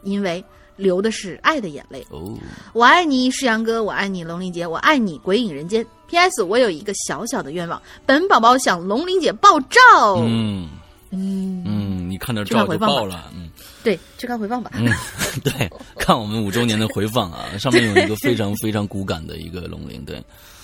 [0.03, 0.45] 因为
[0.77, 2.07] 流的是爱的眼泪。
[2.11, 2.37] 哦，
[2.73, 5.85] 我爱你，世阳哥，我爱你，龙玲姐，我爱你，鬼影人间。
[6.09, 6.43] P.S.
[6.43, 9.79] 我有一个小小的愿望，本宝宝想龙玲姐爆照。
[10.27, 10.69] 嗯
[11.11, 13.49] 嗯嗯，你看到照就爆了，嗯。
[13.85, 14.73] 对，去看回放吧。
[14.75, 14.93] 嗯，
[15.45, 20.21] 对，看我们五周年的回放啊，上面有一个非常非常骨感的一个龙鳞，对，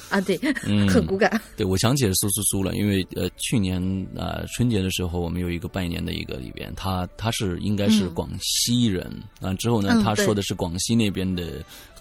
[0.11, 1.41] 啊，对，嗯很骨感。
[1.57, 3.81] 对，我想起了苏苏苏了，因为呃，去年
[4.17, 11.45] 啊、呃春节的时候，我们有一个拜年的一个里边，他他是应该是嗯广西人啊、之后呢，他说的是广西那边的。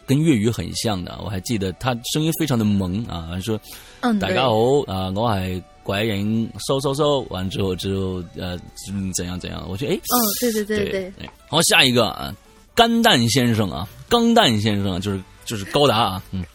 [0.08, 3.60] 跟粤语很像的，我还记得他声音非常的萌啊，说
[4.02, 4.52] 嗯，大家好
[4.86, 8.56] 啊、我係鬼影收收收，完之后之後呃
[8.94, 12.32] 嗯怎样怎样，我觉得哎，嗯，对对对对，哎好，下一个啊，
[12.76, 16.46] 干蛋先生啊，钢蛋先生啊就是就是高达啊，嗯，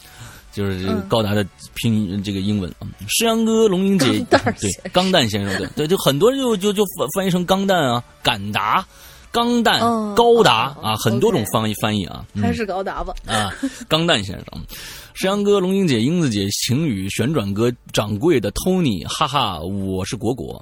[0.52, 8.84] 就是这个嗯高达的拼音这个英文啊，诗阳哥、龙英姐对钢蛋先生对对，就很多人就就就翻翻译成钢蛋啊，敢达。
[9.32, 13.14] 钢蛋、哦高达哦啊，很多种翻译翻译啊，嗯还是高达吧。
[13.28, 13.54] 啊，
[13.86, 14.66] 钢蛋先生，
[15.14, 20.60] 石阳哥、龙英姐、英子姐、晴雨、旋转哥、掌柜的 Tony，哈哈，我是果果。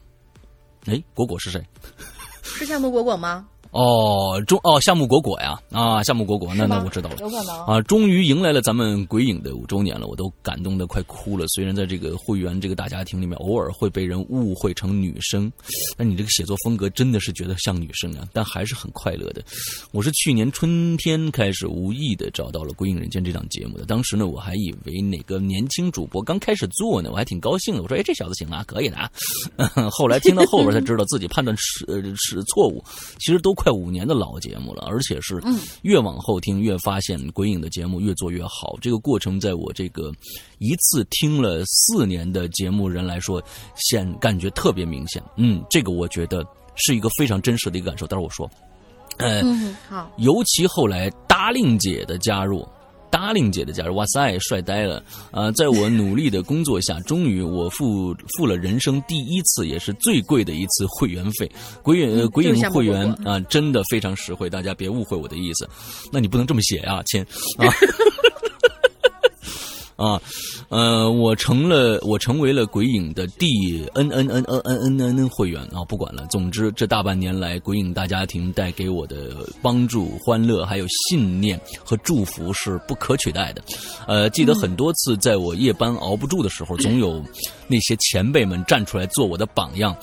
[0.84, 1.64] 哎，果果是谁？
[2.42, 3.46] 是夏目果果吗？
[3.70, 7.16] 哦，中哦，夏目果果呀，啊，夏目果果，那那我知道了。
[7.20, 7.66] 有可能。
[7.66, 11.46] 啊，终于迎来了咱们鬼影的五周年了，我都感动的快哭了。
[11.48, 15.52] 虽然在这个会员这个大家庭里面，偶尔会被人误会成女生，
[15.96, 19.42] 但你这个写作风格真的是觉得像女生啊，但还是很快乐的。
[19.92, 27.82] 我是去年春天开始无意的找到了《鬼影人间》这档节目的，当时呢，我还以为哪个年轻主播刚开始做呢，我还挺高兴的。
[27.82, 29.10] 我说，哎，这小子行啊，可以的啊。
[29.90, 32.82] 后来听到后边才知道自己判断是呃是错误，
[33.18, 35.42] 其实都快五年的老节目了，而且是
[35.82, 38.78] 越往后听越发现鬼影的节目越做越好。
[38.80, 40.12] 这个过程在我这个
[40.58, 43.42] 一次听了四年的节目人来说，
[43.74, 45.20] 显感觉特别明显。
[45.36, 46.46] 嗯，这个我觉得
[46.76, 48.06] 是一个非常真实的一个感受。
[48.06, 48.48] 待会儿我说，
[49.16, 52.64] 呃，嗯，好，尤其后来达令姐的加入，
[53.10, 55.02] 达令姐的加入，哇塞，帅呆了！
[55.30, 61.50] 啊、在我努力的工作下，终于我付付了人生第一次也是最贵的一次会员费。
[61.82, 65.68] 鬼影、鬼影会员啊、真的非常实惠，大家别误会我的意思。
[66.12, 67.22] 那你不能这么写啊、亲
[67.56, 67.66] 啊。
[69.98, 70.22] 啊，
[70.68, 76.24] 呃，我成了，我成为了鬼影的第 N N N N N N N 会员啊，不管了。
[76.30, 83.60] 总之，这大半年来，鬼影大家庭带给我的帮助、欢乐，还有信念和祝福是不可取代的。
[84.06, 87.20] 呃，记得很多次，在我夜班熬不住的时候，总有
[87.66, 89.96] 那些前辈们站出来做我的榜样。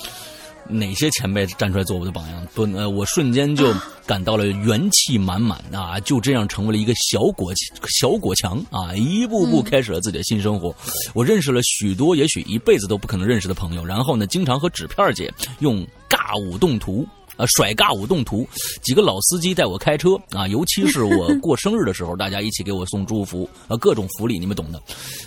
[0.67, 2.47] 哪些前辈站出来做我的榜样？
[2.53, 3.73] 不，呃，我瞬间就
[4.05, 5.99] 感到了元气满满啊！
[6.03, 7.53] 就这样成为了一个小果
[7.87, 8.93] 小果强啊！
[8.95, 10.75] 一步步开始了自己的新生活。
[11.13, 17.07] 我认识了许多也许一辈子都不可能认识的朋友，然后呢，经常和纸片姐用尬舞动图。
[17.37, 18.47] 啊，甩尬舞动图，
[18.81, 24.81] 几个老司机带我开车啊，尤其是我 过生日的时候，大家一起给我送祝福啊，各种福利，你们懂的。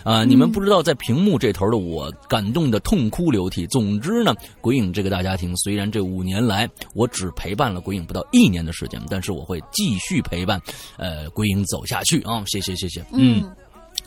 [0.04, 3.66] 啊，你们不知道在屏幕这头的我感动的痛哭流涕。
[3.66, 10.60] 总之呢，鬼影这个大家庭，虽然这五年来我只陪伴了鬼影不到一年的时间，但是我会继续陪伴，
[10.96, 12.42] 呃，鬼影走下去啊！
[12.46, 13.44] 谢谢，谢谢，嗯。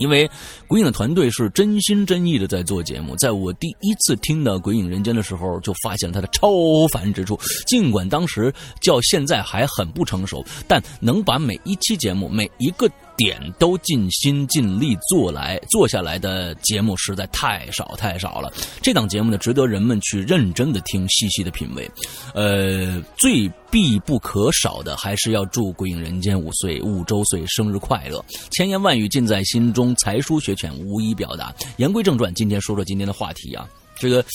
[0.01, 0.29] 因为
[0.67, 6.49] 鬼影的团队是真心真意的在做节目，在我第一次听到《鬼影人间》的时候，就发现了它的超
[6.91, 7.39] 凡之处。
[7.67, 12.89] 尽管当时叫现在还很不成熟，但能把每一期节目每一个。
[13.23, 18.51] 点都尽心尽力做来做下来的节目实在太少太少了。
[18.81, 21.87] 这档节目呢，值得人们去认真的听，细细的品味。
[22.33, 31.53] 呃，最必不可少的还是要祝《鬼影人间》五岁五周岁生日快乐，千言万语尽在心中，才疏学浅无以表达。
[31.77, 33.69] 言归正传，今天说说今天的话题啊，
[33.99, 34.25] 这个。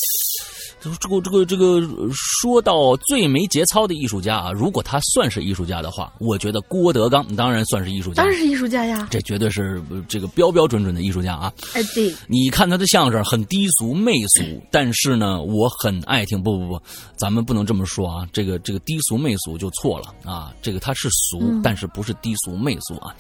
[1.01, 1.81] 这个这个这个，
[2.13, 11.53] 说到最没节操的艺术家啊，如果他算是艺术家的话，我觉得郭德纲当然算是艺术家，当然是艺术家呀，这绝对是这个标标准准的艺术家啊。
[11.75, 16.37] 哎，对，你看他的相声很低俗媚俗，但是呢，我很爱听。
[16.43, 16.81] 不不不，
[17.17, 20.53] 咱们不能这么说啊，这个这个低俗媚俗就错了啊。
[20.63, 23.15] 这个他是俗，但是不是低俗媚俗啊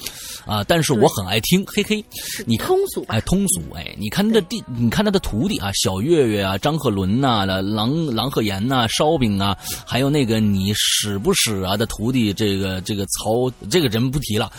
[0.47, 0.65] 啊！
[0.65, 2.05] 但是我很爱听，嘿嘿，
[2.47, 7.47] 你通俗哎，通俗哎，你看他的弟，你看他的徒弟啊，小岳岳啊，张鹤伦呐。
[7.63, 14.51] 郎郎鹤炎呐，烧饼啊，还有那个你使不使啊的徒弟，这个这个曹这个人不提了，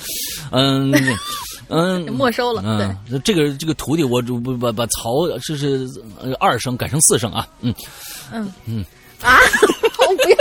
[0.52, 0.92] 嗯
[1.70, 2.62] 嗯， 没收了。
[2.66, 5.88] 嗯，这个这个徒弟，我不把把曹这是
[6.40, 7.74] 二声改成四声啊，嗯。
[8.32, 8.52] 嗯。
[8.66, 8.86] 嗯。
[9.22, 9.40] 啊，
[10.08, 10.38] 我不要。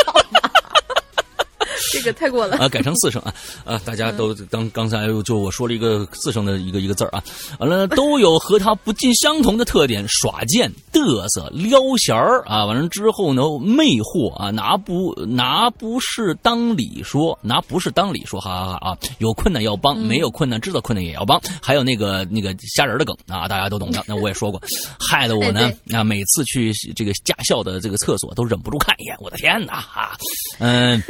[1.93, 2.68] 这个太过了啊！
[2.68, 3.81] 改成四声啊啊！
[3.85, 7.22] 大家都当刚才就我说了一个四声的一个一个字啊，
[7.59, 12.64] 完了都有和他不尽相同的特点：耍贱、嘚瑟、撩弦儿啊。
[12.64, 18.99] 完了之后呢，魅惑啊，拿不拿不是当理说，拿不是当理说，哈哈哈啊！
[19.18, 21.41] 有困难要帮，没有困难知道困难也要帮。
[21.62, 24.05] 还有那个那个虾仁的梗啊，大家都懂的。
[24.07, 24.61] 那我也说过，
[24.99, 29.16] 害得我呢啊，每次去这个驾校的这个厕所都忍不住看一眼。
[29.20, 30.16] 我的天哪啊！
[30.59, 31.03] 嗯。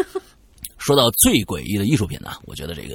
[0.78, 2.94] 说到最诡异的艺术品呢，我觉得这个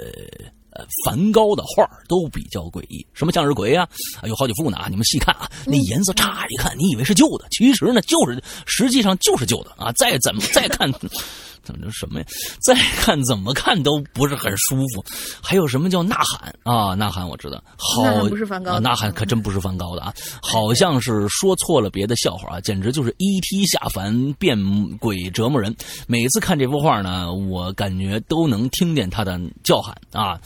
[0.71, 3.87] 呃梵高的画都比较诡异，什么向日葵啊，
[4.23, 10.91] 有好几幅呢啊，你们细看啊，那颜色乍一看你以为是旧的，其实呢就是实际上就是旧的啊，再怎么再看。
[11.63, 12.25] 怎么着什么呀？
[12.61, 15.03] 再看怎么看都不是很舒服。
[15.41, 16.93] 还有什么叫呐喊啊？
[16.95, 23.65] 呐喊我知道，好不是梵高，呐喊可真不是梵高的啊，好像是说错了别的笑话啊，简直就是 E.T.
[23.65, 24.57] 下凡变
[24.97, 25.75] 鬼折磨人。
[26.07, 30.39] 每次看这幅画呢，我感觉都能听见他的叫喊啊。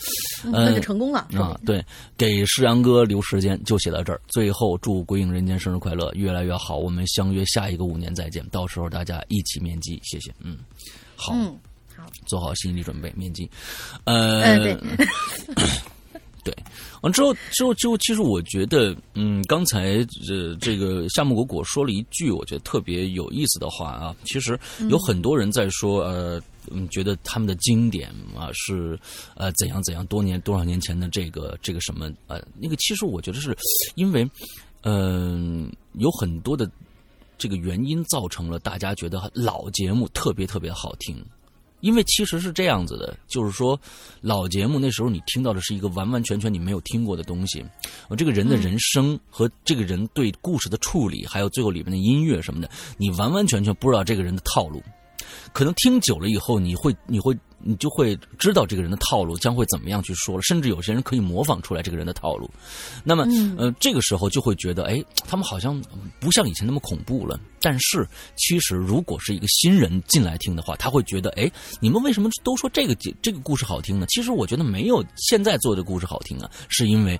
[0.44, 1.60] 那就成功了啊！
[1.66, 1.84] 对，
[2.18, 4.22] 给世阳哥留时间就写到这儿。
[4.28, 6.78] 最后祝鬼影人间生日快乐，越来越好。
[6.78, 10.34] 我们相约下一个五年再见，到时候大家一起面基，谢谢。
[10.40, 10.58] 嗯。
[11.16, 11.34] 好，
[11.96, 13.50] 好，做好心理准备，面基。
[14.04, 14.78] 呃，对，
[16.44, 16.56] 对，
[17.02, 24.16] 完之后，之后，之后，其实我觉得，嗯，刚才这这个夏目果果说了一句，我觉得特别有意思的话啊。
[24.26, 24.60] 其实
[24.90, 29.00] 有很多人在说，呃，嗯，觉得他们的经典啊是
[29.36, 33.58] 呃怎样怎样，多年多少年前的这个这个什么呃那个，其实我觉得是
[33.96, 34.30] 因为，
[34.84, 36.70] 嗯，有很多的。
[37.38, 41.24] 这个原因造成了大家觉得老节目特别特别好听，
[41.82, 43.80] 因为其实是这样子的，就是说
[44.22, 47.64] 老节目那时候你听到的是一个完完全全你没有听过的东西，
[48.08, 54.82] 我这个人的人生和这个人对故事的处理，还有最后里面的音乐什么的，你完完全全不知道这个人的套路，
[55.54, 57.38] 可能听久了以后，你会你会。
[57.68, 62.48] 你就会知道这个人的套路将会怎么样去说了，甚至有些人可以模仿出来这个人的套路。
[63.04, 63.26] 那么，
[63.58, 65.82] 呃，这个时候就会觉得，哎，他们好像
[66.20, 67.40] 不像以前那么恐怖了。
[67.60, 74.06] 但是，其实如果是一个新人进来听的话，他会觉得，哎，你们为什么都说这个这个故事好听呢？
[74.10, 77.20] 其实我觉得没有现在做的故事好听啊，是因为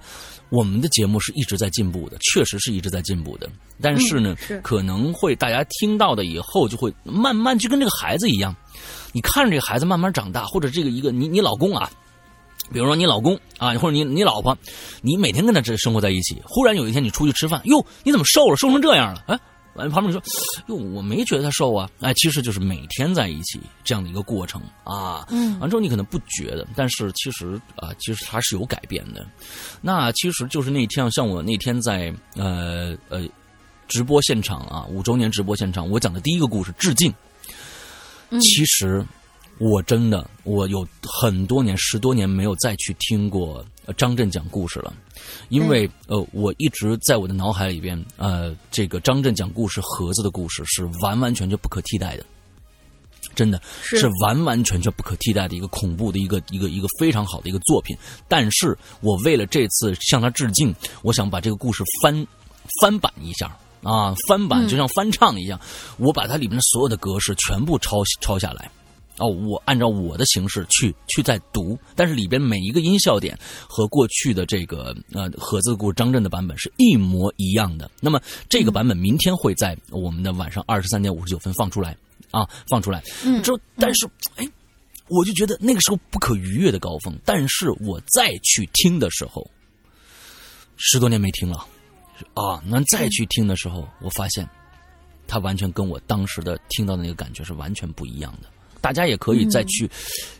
[0.50, 3.50] 我们的节目是一直在进步的，确实是一直在进步的。
[3.82, 8.56] 但是呢，可能会大家听到的以后就会慢慢就跟这个孩子一样。
[9.12, 11.90] 你看着这个孩子慢慢长大，或者这个一个你你老公啊，
[12.72, 14.58] 比如说你老公啊，或者你你老婆，
[15.02, 19.24] 你每天跟他这生活在一起，忽然有一天你出去吃饭，哟，你怎么瘦了，瘦成这样了？
[19.28, 19.40] 哎，
[19.76, 20.22] 完旁边你说，
[20.68, 25.26] 哟，我没觉得他瘦啊，哎，其实就是每天在一起这样的一个过程啊。
[25.30, 29.26] 嗯，完之后你可能不觉得，但是其实啊，其实他是有改变的。
[29.82, 33.28] 那其实就是那天像我那天在呃呃。
[33.88, 37.14] 直播现场啊，五周年直播现场，我讲的第一个故事致敬。
[38.42, 39.06] 其实
[39.58, 43.66] 我真的我有很多年十多年没有再去听过
[43.98, 44.94] 张震讲故事了，
[45.50, 52.26] 因为呃我一直在我的脑海里边呃这个张震讲故事盒子的故事是完完全全不可替代的。
[53.34, 57.98] 真的是完完全全不可替代的一个恐怖的一个一个一个非常好的一个作品，
[58.30, 62.26] 但是我为了这次向他致敬，我想把这个故事翻
[62.80, 63.54] 翻版一下
[63.84, 65.60] 啊，翻版就像翻唱一样，
[65.98, 68.70] 我把它里面的所有的格式全部抄抄下来，
[69.18, 77.90] 哦，我按照我的形式去去再读，但是里边每一个音效点和过去的这个呃盒子故张震的版本是一模一样的。
[78.00, 81.96] 那么这个版本明天会在我们的晚上二十三点五十九分放出来。
[82.32, 83.02] 啊，放出来，
[83.44, 84.06] 之后，但是，
[84.36, 84.46] 哎，
[85.08, 87.18] 我就觉得那个时候不可逾越的高峰。
[87.24, 89.50] 但是我再去听的时候，
[90.76, 91.66] 十多年没听了，
[92.34, 94.48] 啊，那再去听的时候，我发现，
[95.28, 98.50] 他完全跟我当时的听到的那个感觉是完全不一样的。
[98.82, 99.90] 大家也可以再去，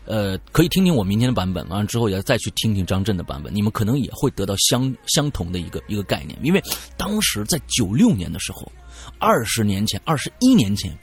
[0.04, 6.38] 呃，可以听听我明天的版本，完了之后也再去听听张震的版本，你们可能也会得到相相同的一个一个概念。
[6.42, 6.62] 因为
[6.96, 8.70] 当时在九六年的时候，
[9.18, 10.96] 二十年前，二十一年前。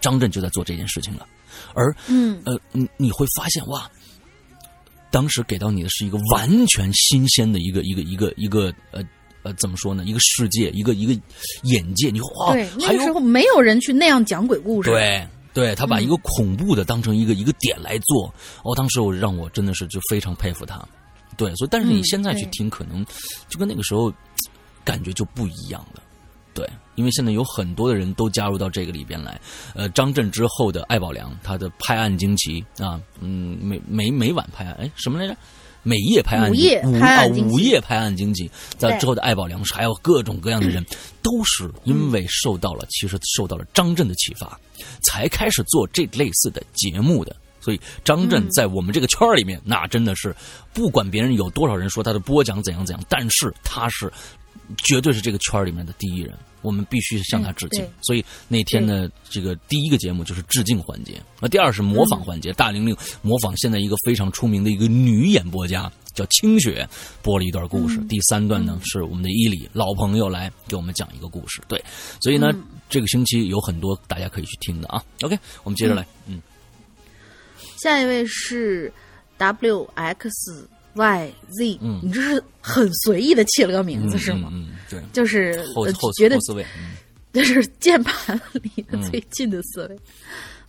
[0.00, 1.24] 张震就在做这件事情了，
[1.74, 3.88] 而嗯呃，你你会发现哇，
[5.12, 9.00] 当时给到你的是一个完全新鲜的一个一个一个一个呃
[9.42, 10.04] 呃怎么说呢？
[10.04, 11.12] 一个世界，一个一个
[11.62, 12.10] 眼界。
[12.10, 14.90] 你哇，对那个时候没有人去那样讲鬼故事。
[14.90, 18.32] 对，对他把一个恐怖的当成一个一个点来做。
[18.64, 20.80] 哦，当时我让我真的是就非常佩服他。
[21.36, 23.04] 对，所以但是你现在去听，可能
[23.48, 24.12] 就跟那个时候
[24.84, 26.02] 感觉就不一样了。
[26.54, 29.40] 对，因为现在有很多的人都加入到这个里边来，
[29.74, 35.34] 呃，张震之后的艾宝良，他的拍案惊奇啊，嗯，每每每晚拍案，哎，什么来着？
[35.82, 38.50] 每夜拍案，午夜拍案，午夜拍案经济。
[38.78, 40.84] 在之后的爱宝良，还有各种各样的人，
[41.22, 44.58] 都是因为受到了，其实受到了张震的启发，
[45.02, 47.34] 才开始做这类似的节目的。
[47.60, 50.34] 所以张震在我们这个圈里面，那真的是
[50.72, 54.12] 不管别人有多少人说他的播讲怎样怎样，但是他是。
[54.78, 57.86] 绝对是这个圈里面的第一人，我们必须向他致敬。
[58.02, 62.52] 所以那天呢，这个第一个节目就是致敬环节，那第二是模仿环节。
[62.52, 66.88] 大玲玲模仿现在一个非常出名的一个女演播家，叫清雪，
[67.22, 67.98] 播了一段故事。
[68.08, 71.60] 第三段呢，是我们的伊里老朋友来给我们讲一个故事。
[71.68, 71.82] 对，
[72.20, 72.50] 所以呢，
[72.88, 75.02] 这个星期有很多大家可以去听的啊。
[75.22, 76.40] OK，我们接着来，嗯，
[77.76, 78.92] 下一位是
[79.38, 80.71] WX。
[80.94, 84.48] Y Z，嗯，你这是很随意的起了个名字是吗？
[84.52, 85.54] 嗯，对，就是
[86.18, 86.38] 觉得
[87.32, 89.98] 就是键盘离得最近的四位，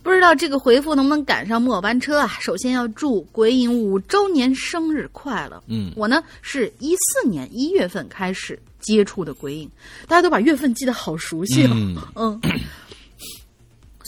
[0.02, 2.38] 不知道这个回复能不能赶上末班车啊？
[2.40, 5.62] 首先要祝鬼影五周年生日快乐。
[5.66, 9.70] 嗯，我呢是一四年一月份开始接触的鬼影，
[10.08, 11.76] 大家都把月份记得好熟悉了。
[12.14, 12.40] 嗯。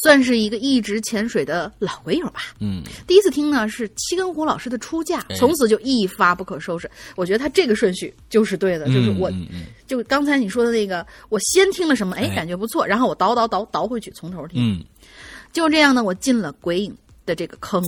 [0.07, 2.55] 算是一个一直潜水的老鬼友吧。
[2.61, 6.89] 嗯，第一次听呢是七根胡老师的出嫁，从此就一发不可收拾。
[7.17, 9.29] 我觉得他这个顺序就是对的，就是我，
[9.85, 14.63] 就刚才你说的那个，我先听了什么，哎，感觉不错，然后我倒倒倒倒回去，从头听。
[14.63, 14.85] 嗯，
[15.53, 17.85] 就这样呢，我进了鬼影的这个坑。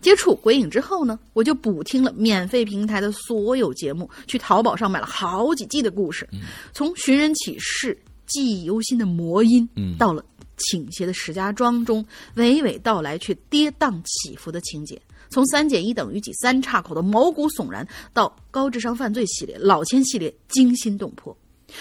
[0.00, 6.28] 接触鬼影之后呢，我就补听了免费平台的所有节目，去淘宝上买了好几季的故事，
[6.72, 7.92] 从《寻人启事》
[8.28, 10.24] 记忆犹新的魔音，到了。
[10.56, 12.04] 倾斜的石家庄中，
[12.36, 21.36] 娓娓道来却跌宕起伏的情节，从三减一等于几三岔口的毛骨悚然，到高智商犯罪系列、老千系列惊心动魄，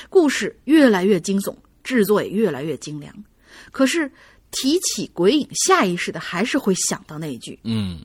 [0.10, 3.14] 故事越来越惊悚，制作也越来越精良。
[3.72, 4.12] 可是
[4.52, 8.00] 提起鬼影，下意识的还是会想到那一句：“嗯，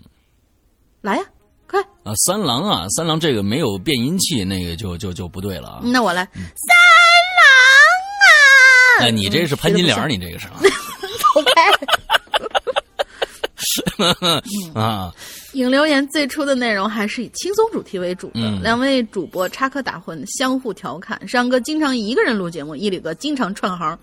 [1.01, 1.25] 来呀，
[1.68, 6.89] 快啊，三郎啊，三郎这个没有变音器，那个就就就不对了啊。”那我来三。
[9.01, 10.46] 哎， 你这是潘金莲，你这个是？
[11.34, 11.70] 走开！
[14.74, 15.12] 啊，
[15.53, 21.20] 影留言最初的内容还是以轻松主题为主的，两位主播插科打诨，相互调侃。
[21.28, 23.96] 山哥经常一个人录节目，伊里哥经常串行。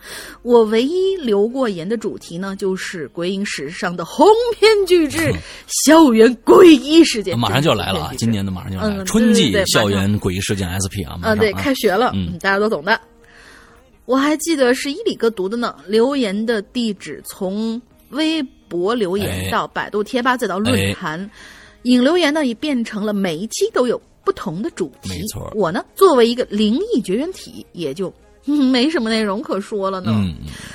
[0.44, 4.28] 我唯一留过言的主题呢，就是鬼影史上的鸿
[4.58, 5.34] 篇巨制——
[5.86, 7.38] 校园诡异事件。
[7.38, 8.12] 马上就要来了啊！
[8.18, 11.20] 今年的马上就要来了，春季校园诡异事件 SP 啊！
[11.24, 12.98] 啊，对，开学了，嗯，大家都懂的。
[14.08, 15.76] 我还记得是伊里哥读的呢。
[15.86, 17.80] 留言的地址从
[18.12, 21.30] 微博留言到百度贴吧再到论坛，
[21.84, 25.10] 引留言呢也变成了每一期都有不同的主题。
[25.10, 28.12] 没错，我呢作为一个灵异绝缘体，也就
[28.46, 30.14] 没什么内容可说了呢。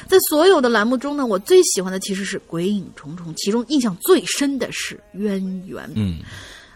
[0.06, 5.90] 在所有的栏目中呢，我最喜欢的其实是鬼影重重，其中印象最深的是渊源。
[5.94, 6.18] 嗯。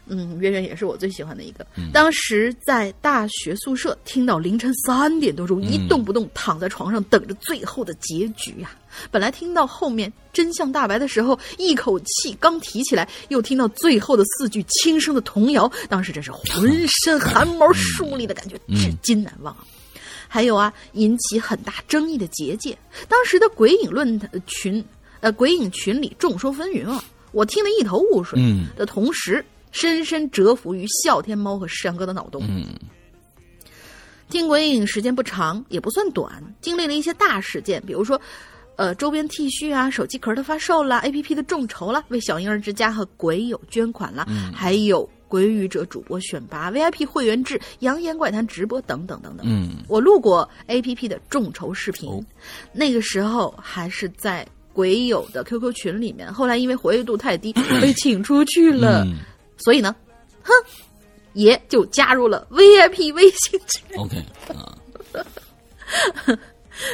[0.09, 1.67] 嗯，圆圆也是我最喜欢的一个。
[1.93, 8.71] 当时在大学宿舍听到凌晨三点多钟，一动不动躺在床上等着最后的结局呀。
[9.11, 19.55] 本来听到后面真相大白的时候，一口气刚提起来，又听到最后的四句轻声的童谣，当时真是浑身汗毛竖立的感觉，至今难忘。
[20.29, 22.79] 还有啊，引起很大争议的结界，
[23.09, 24.85] 当时的鬼影论群，
[25.21, 27.03] 呃，鬼影群里众说纷纭啊，
[27.33, 28.39] 我听得一头雾水。
[28.41, 29.45] 嗯，的同时。
[29.77, 32.43] 深深折服于笑天猫和山哥的脑洞。
[32.49, 32.65] 嗯，
[34.31, 38.19] 听鬼影时间不长，也不算短，经历了一些大事件，比如说，
[38.77, 49.45] 呃，周边 T 恤啊、手机壳的发售啦，APP 的众筹啦，为小婴儿之家和鬼友捐款啦，还有鬼语者主播选拔、VIP 会员制、扬言怪谈直播等等等等。
[49.47, 52.25] 嗯，我录过 APP 的众筹视频，
[52.73, 57.53] 那个时候还是在鬼友的 QQ 群里面，后来因为活跃度太低，
[57.83, 59.07] 被请出去了。
[59.59, 59.95] 所以呢，
[60.43, 60.53] 哼，
[61.33, 63.99] 爷就加入了 VIP 微信群。
[63.99, 64.17] OK
[64.49, 64.77] 啊，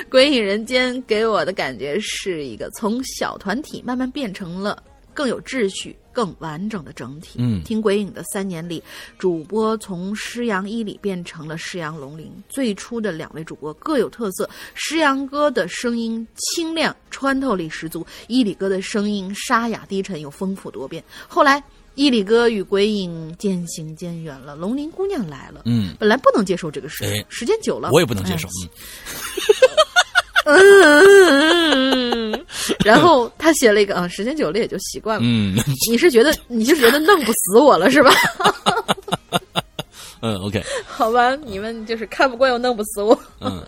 [0.08, 4.82] 鬼影人间给我的感觉是一个从小团体慢慢变成了
[5.12, 7.38] 更有秩序、更完整的整体。
[7.38, 8.82] 嗯，听鬼影的三年里，
[9.18, 12.32] 主播从师阳伊里变成了师阳龙鳞。
[12.48, 21.02] 最初的两位主播各有特色，师阳哥的声音清亮、穿透力十足，伊里哥的声音沙哑低沉又丰富多变。
[21.28, 21.62] 后来。
[21.94, 25.62] 伊里哥与鬼影渐行渐远了，龙鳞姑娘来了。
[25.66, 28.48] 嗯，本来不能接受这个事，时间久了，我也不能接受。
[30.44, 32.44] 嗯，
[32.84, 35.22] 然后他写了一个啊，时间久了也就习惯了。
[35.24, 35.56] 嗯，
[35.88, 38.10] 你是觉得你就觉得弄不死我了是吧？
[40.20, 43.18] 嗯，OK， 好吧，你们就是看不惯又弄不死我。
[43.40, 43.64] 嗯。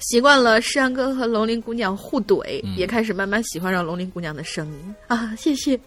[0.00, 5.34] 习惯了山哥和龙鳞姑娘互怼，也开始慢慢喜欢上龙鳞姑娘的声音啊！
[5.38, 5.78] 谢谢，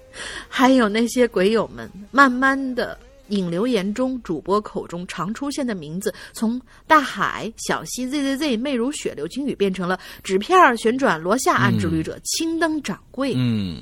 [0.47, 2.97] 还有那些鬼友们，慢慢的
[3.29, 13.33] 引留言中主播口中常出现的名字，从大海、小溪、zzz、媚如雪、流星雨，变成了纸片旋转、罗夏、暗之旅者、青灯掌柜。
[13.35, 13.81] 嗯。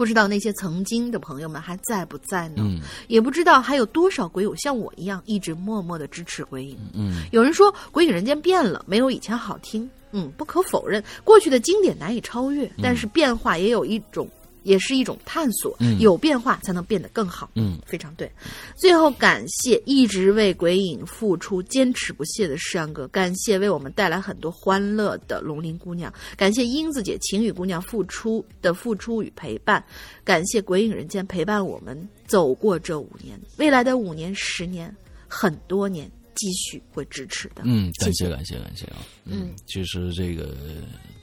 [0.00, 2.54] 不知道那些曾经的朋友们还在不在呢？
[2.60, 6.74] 嗯，也不知道还有多少鬼友像我一样一直默默的支持鬼影。
[6.94, 9.86] 嗯，有人说鬼影人间变了，没有以前好听。
[10.12, 14.26] 嗯，不可否认，过去的经典难以超越，但是变化也有一种。
[14.62, 17.50] 也是一种探索，有变化才能变得更好。
[17.54, 18.30] 嗯，非常对。
[18.76, 29.84] 最后感谢一直为鬼影付出、坚持不懈的世阳哥，感谢为我们带来很多欢乐的龙鳞姑娘，感谢英子姐、晴雨姑娘付出的付出与陪伴，
[30.24, 34.94] 感谢鬼影人间陪伴我们走过这五年，未来的五年、十年、
[35.28, 37.62] 很多年继续会支持的。
[37.64, 38.98] 嗯，感谢感谢感谢啊。
[39.24, 40.54] 嗯，其实这个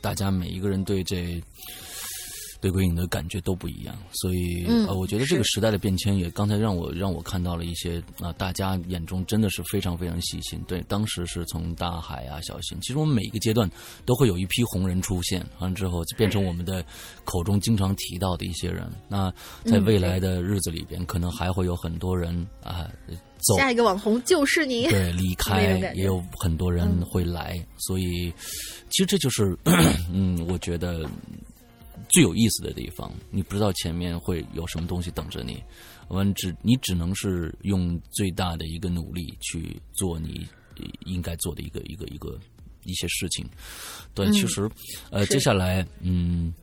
[0.01, 1.41] 大家每一个人对这。
[2.59, 10.59] 对鬼影的感觉都不一样，所以呃，我觉得这个时代的变迁也刚才让我让我看到了一些啊，大家眼中真的是非常非常细心。
[10.67, 13.69] 对，当时是从大海啊、小心，其实我们每一个阶段
[14.05, 16.83] 都会有一批红人出现，完了之后变成我们的
[17.23, 18.89] 口中经常提到的一些人。
[19.07, 19.31] 那
[19.63, 22.89] 在未来的日子里边，可能还会有很多人啊
[23.37, 23.55] 走。
[23.55, 24.87] 下一个网红就是你。
[24.87, 28.33] 对，离开也有很多人会来，所以
[28.89, 29.55] 其实这就是
[30.11, 31.07] 嗯，我觉得。
[32.09, 35.61] 最有意思的地方，你不知道前面会有什么东西等着你，
[36.07, 40.47] 我们只你只能是用最大的一个努力去做你
[41.05, 42.39] 应该做的一个一个一个
[42.85, 43.45] 一些事情。
[44.13, 44.69] 对，其实
[45.09, 46.53] 呃，接下来嗯，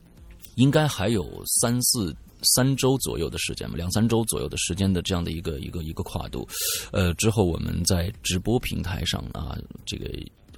[0.55, 2.15] 应该还有三四
[2.55, 6.49] 三周左右的时间吧，两三周左右的时间的这样的一个一个一个跨度。
[6.93, 10.11] 呃，之后我们在直播平台上啊，这个。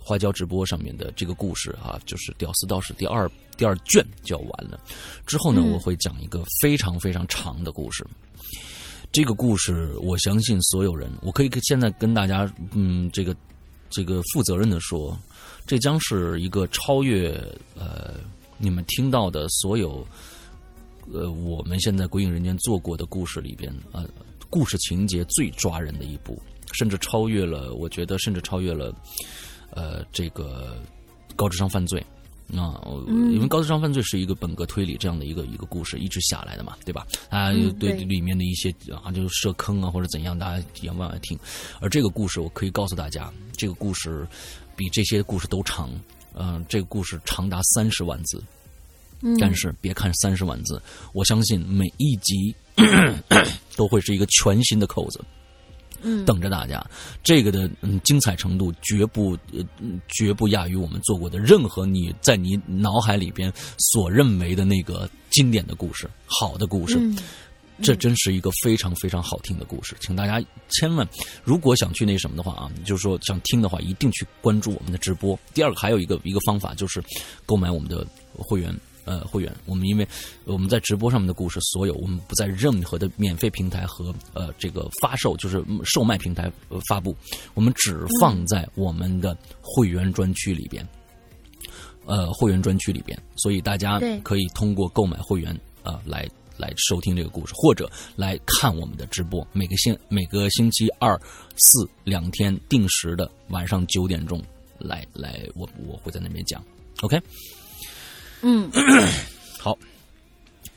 [0.06, 4.80] 花椒直播上面的这个故事啊，就是《屌丝道士》第二第二卷就要完了。
[5.26, 8.06] 之后呢，我会讲一个非常非常长的故事。
[9.10, 13.34] 这个故事，我相信所有人，我可以现在跟大家，嗯，这个
[13.90, 15.18] 这个负责任的说，
[15.66, 17.32] 这将是一个超越
[17.74, 18.14] 呃
[18.58, 20.06] 你们听到的所有
[21.12, 24.08] 呃我们现在《鬼影人间》做过的故事里边呃
[24.48, 26.40] 故事情节最抓人的一部，
[26.72, 28.94] 甚至超越了，我觉得甚至超越了。
[29.76, 30.76] 呃，这个
[31.36, 32.04] 高智商犯罪
[32.56, 32.80] 啊，
[33.30, 37.06] 因为高智商犯罪是一个本格推理这样的一个一个故事一直下来的嘛，对吧？
[37.28, 38.74] 啊，对里面的一些
[39.04, 41.38] 啊，就是设坑啊或者怎样，大家也往外听。
[41.80, 44.26] 而这个故事，我可以告诉大家，这个故事
[44.74, 45.90] 比这些故事都长。
[46.38, 48.42] 嗯，这个故事长达三十万字，
[49.40, 50.80] 但是别看三十万字，
[51.12, 52.54] 我相信每一集
[53.74, 55.18] 都会是一个全新的扣子。
[56.24, 56.84] 等着大家，
[57.22, 59.64] 这个的嗯精彩程度绝不呃
[60.08, 67.00] 绝不亚于我们做过的任何你在你脑海里边所认为的那个经典的故事，好的故事，
[67.82, 71.06] 这真是一个非常非常好听的故事，请大家千万，
[71.44, 75.38] 如果想去那什么的话啊，就是说想听的话，一定去关注我们的直播。
[75.52, 77.02] 第二个还有一个一个方法就是
[77.44, 78.74] 购买我们的会员，
[79.06, 79.50] 呃，会员。
[79.64, 80.06] 我们因为
[80.44, 86.52] 我们在直播上面的故事，所有我们不在任何的免费平台和呃这个发售，就是售卖平台
[86.86, 87.16] 发布，
[87.54, 90.86] 我们只放在我们的会员专区里边，
[92.04, 96.28] 呃，会员专区里边，所以大家可以通过购买会员啊来。
[96.58, 99.46] 来收听这个故事，或者来看我们的直播。
[99.52, 101.14] 每个星每个星期二、
[101.54, 104.42] 四两天定时的晚上九点钟，
[104.78, 106.64] 来来，我我会在那边讲。
[107.02, 107.20] OK，
[108.42, 108.70] 嗯，
[109.58, 109.76] 好，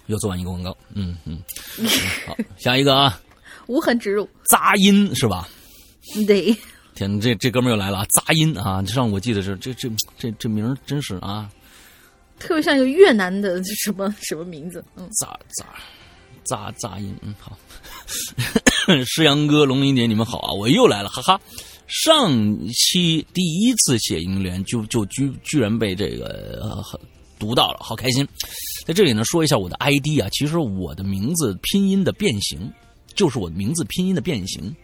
[0.08, 0.76] 又做完一个广告。
[0.94, 1.42] 嗯嗯，
[2.28, 3.22] 好，下一个啊，
[3.68, 5.48] 无痕植入，杂音是吧？
[6.28, 6.56] 对，
[6.96, 8.06] 天，这这哥们又来了啊！
[8.10, 11.50] 杂音啊，上我记得是这这这这名真是啊。
[12.40, 14.84] 特别像一个越南的什么什么名字？
[14.96, 15.66] 嗯，杂杂
[16.46, 17.58] 杂杂音，嗯，好。
[19.06, 20.52] 诗阳哥、龙鳞姐，你们好啊！
[20.54, 21.40] 我又来了，哈哈。
[21.88, 22.32] 上
[22.70, 26.84] 期第一次写银联，就就居居然被这个
[27.40, 28.28] 读到了，好开心。
[28.86, 32.72] 在这里呢，说一下我的 ID 啊，其实我的名字拼音的变形，
[33.16, 34.76] 就是我的名字拼音的变形。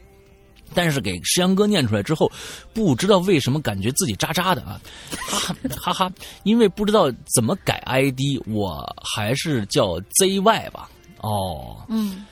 [0.74, 2.30] 但是给石阳哥念出来之后，
[2.74, 4.82] 不知道为什么感觉自己渣渣的啊，
[5.28, 6.12] 哈哈哈！
[6.42, 10.90] 因为不知道怎么改 ID，我还是叫 ZY 吧。
[11.22, 12.26] 哦，嗯，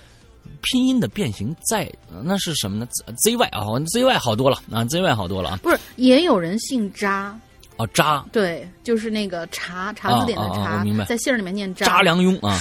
[0.63, 1.91] 拼音的变形在
[2.23, 2.87] 那是什么呢
[3.23, 5.59] ？ZY 啊，ZY 好多了啊，ZY 好多了啊。
[5.61, 7.39] 不是，也有人姓渣。
[7.77, 8.23] 哦，扎。
[8.31, 11.85] 对，就是那个查查字典的查，明白，在姓里面念扎。
[11.85, 12.59] 扎良庸啊。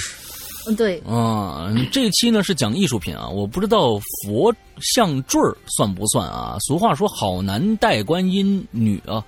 [0.65, 6.55] 嗯，对，嗯，这期呢是讲艺术品啊，我不知道佛像坠儿算不算啊？
[6.61, 9.21] 俗话说好男戴观音女啊，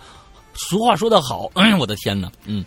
[0.54, 2.64] 俗话说的好，哎， 我的天哪，嗯，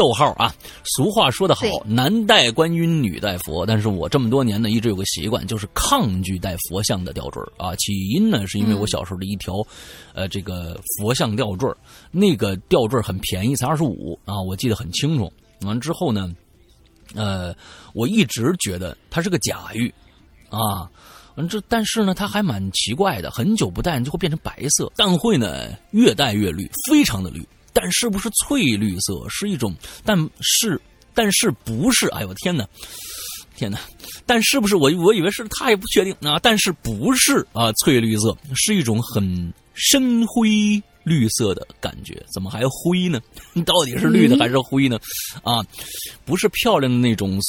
[0.00, 7.76] 逗号啊，俗话说得好，男戴观音女戴佛，但是我这么多年呢，一直有个习惯，就是抗拒戴佛像的吊坠啊。
[7.76, 9.56] 起因呢，是因为我小时候的一条，
[10.14, 11.70] 呃，这个佛像吊坠
[12.10, 15.30] 那个吊坠很便宜，才二十五啊，我记得很清楚。
[15.66, 16.34] 完之后呢。
[17.12, 17.52] 呃，
[17.92, 19.92] 我一直觉得它是个假玉，
[20.48, 20.88] 啊，
[21.48, 27.44] 这但是呢，它还蛮奇怪的，很久不戴就会变成白色，但会呢越戴越绿，非常的绿。
[27.72, 29.26] 但是不是翠绿色？
[29.28, 29.74] 是一种，
[30.04, 30.80] 但是
[31.14, 32.08] 但是不是？
[32.08, 32.66] 哎呦我天哪，
[33.56, 33.78] 天哪！
[34.26, 36.38] 但是不是我我以为是，他也不确定啊。
[36.38, 37.72] 但是不是啊？
[37.72, 40.82] 翠绿色是一种很深灰。
[41.02, 43.18] 绿色的感觉，怎么还灰呢？
[43.64, 45.00] 到底是绿的还是灰呢？
[45.42, 45.64] 啊，
[46.26, 47.40] 不是漂亮的那种，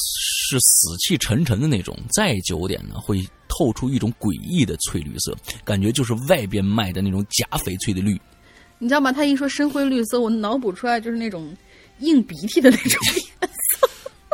[0.47, 1.95] 是死气沉沉的那种。
[2.13, 5.35] 再久点呢，会透出一种诡异的翠绿色，
[5.65, 8.19] 感觉就是外边卖的那种假翡翠的绿。
[8.81, 9.11] 你知道吗？
[9.11, 11.55] 他一说深灰绿色，我脑补出来就是那种
[11.99, 13.87] 硬鼻涕的那种颜色。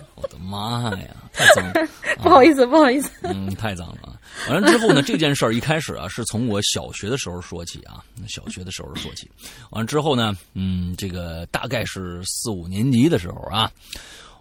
[0.15, 1.89] 我的妈呀，太脏了！
[2.23, 3.11] 不好意思，不好意思。
[3.23, 4.17] 嗯，太脏了。
[4.49, 9.29] 完了之后呢，这件事儿一开始啊，是从我小学的时候说起啊，小学的时候说起。
[9.71, 13.69] 完了之后呢，嗯，这个大概是四五年级的时候啊，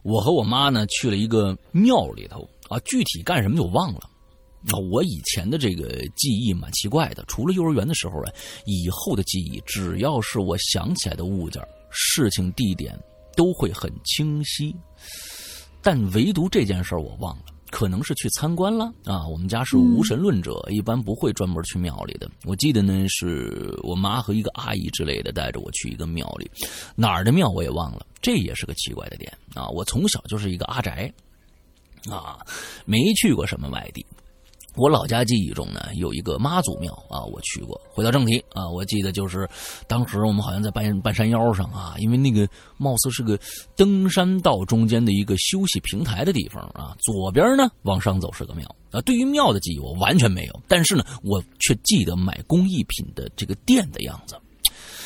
[0.04, 4.08] 我和我妈呢去了一个庙里头啊，具体干什么就忘了。
[4.68, 8.32] 那我以前的这个记忆蛮奇怪的，除了幼儿园的时候啊，
[8.64, 12.98] 以后的记忆只要是我想起来的物件、事情、地点
[13.36, 14.74] 都会很清晰，
[15.80, 17.44] 但唯独这件事儿我忘了。
[17.68, 19.26] 可能是去参观了啊！
[19.26, 22.30] 我们家是无神论者，一般不会专门去庙里的。
[22.44, 26.48] 我记得呢，是我妈和一个阿姨之类的带着我去一个庙里，
[26.94, 28.06] 哪儿的庙我也忘了。
[28.22, 29.68] 这也是个奇怪的点啊！
[29.68, 31.12] 我从小就是一个阿宅
[32.08, 32.38] 啊，
[32.86, 34.06] 没去过什么外地。
[34.76, 37.80] 我老家记忆中呢，有一个妈祖庙啊，我去过。
[37.88, 39.48] 回到正题啊，我记得就是
[39.88, 42.46] 当时我们好像在半半山腰上啊，因为那个
[42.76, 43.38] 貌似是个
[43.74, 46.94] 登山道中间的一个休息平台的地方啊。
[47.00, 49.00] 左边呢往上走是个庙啊。
[49.00, 54.36] 对于庙的记忆我完全没有，但是呢，我却记得买工艺品的这个店的样子，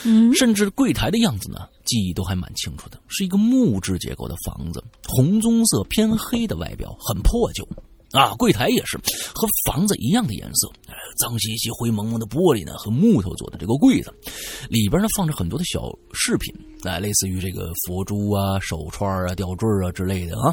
[0.04, 2.98] 嗯，甚至柜台的样子呢，记忆都还蛮清楚的。
[3.06, 7.66] 是一个木质结构的房子，红棕色偏黑的外表，很破旧。
[8.12, 8.98] 啊，柜台也是
[9.32, 10.68] 和房子一样的颜色，
[11.16, 14.12] 脏兮兮、灰蒙蒙的玻璃呢，和木头做的这个柜子，
[14.68, 20.52] 里边呢放着很多的小饰品，哎，类似于这个佛珠啊、手串啊、吊坠啊之类的啊。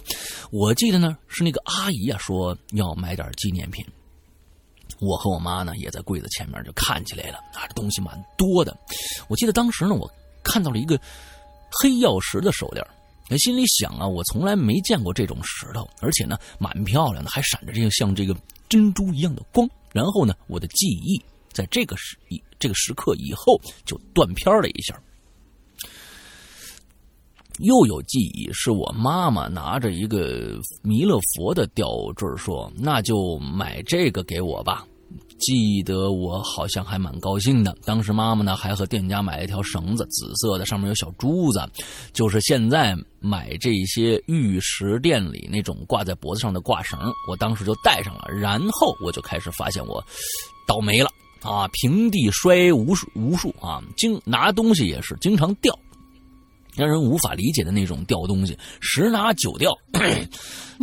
[0.52, 3.84] 我记得呢是那个阿姨啊说要买点纪念品，
[5.00, 8.78] 我和我妈呢也在柜子前面就看起来了啊，这东西蛮多的。
[9.30, 10.08] 我记得当时呢我
[10.44, 11.00] 看到了一个
[11.82, 12.86] 黑曜石的手链。
[13.30, 18.36] 在心里想啊，我从来没见过这种石头，而且呢，蛮漂亮的，还闪着这个像这个
[18.70, 19.70] 珍珠一样的光。
[19.92, 21.22] 然后呢，我的记忆
[21.52, 22.18] 在这个时
[22.58, 24.98] 这个时刻以后就断片了一下。
[27.60, 34.88] 又有记忆，是我妈妈拿着一个弥勒佛的吊坠说：“那就买这个给我吧。”
[35.40, 37.76] 记得我好像还蛮高兴的。
[37.86, 41.62] 当时妈妈呢还和店家买了一条绳子，紫色的，上面有小珠子，
[42.14, 47.00] 就是现在买这些玉石店里那种挂在脖子上的挂绳。
[47.30, 50.04] 我当时就戴上了，然后我就开始发现我
[50.68, 51.10] 倒霉了
[51.42, 51.68] 啊！
[51.70, 55.78] 平地摔无数无数啊，经拿东西也是经常掉。
[56.78, 59.76] 让人无法理解的那种掉东西，十拿九掉。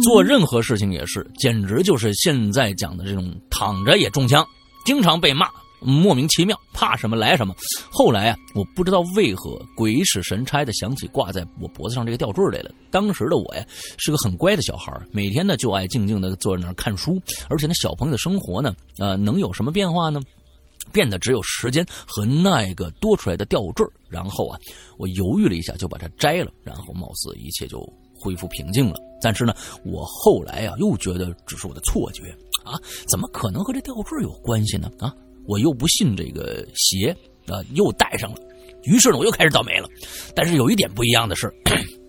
[0.03, 4.45] 做任何事情也是，简直就是现在讲的这种躺着也中枪，
[4.85, 5.47] 经常被骂，
[5.81, 7.55] 莫名其妙，怕什么来什么。
[7.91, 12.73] 后来啊，我不知道为何鬼使神差的想起挂在我脖子上这个吊坠来了。
[12.91, 13.65] 当时的我呀，
[13.97, 20.21] 是个很乖的小孩，每天呢就爱静静的坐在那儿看书，而且那小朋友的生活呢，呃，能有什么变化呢？
[20.95, 24.57] 变得只有时间和那一个多出来的吊坠然后啊，
[24.97, 27.81] 我犹豫了一下，就把它摘了，然后貌似一切就
[28.15, 28.95] 恢复平静了。
[29.21, 29.53] 但是呢，
[29.85, 32.23] 我后来啊又觉得只是我的错觉
[32.65, 34.89] 啊，怎么可能和这吊坠有关系呢？
[35.01, 35.13] 啊，
[35.49, 37.11] 我又不信这个邪
[37.49, 38.37] 啊，又戴上了，
[38.85, 39.89] 于是呢，我又开始倒霉了。
[40.33, 41.53] 但是有一点不一样的是，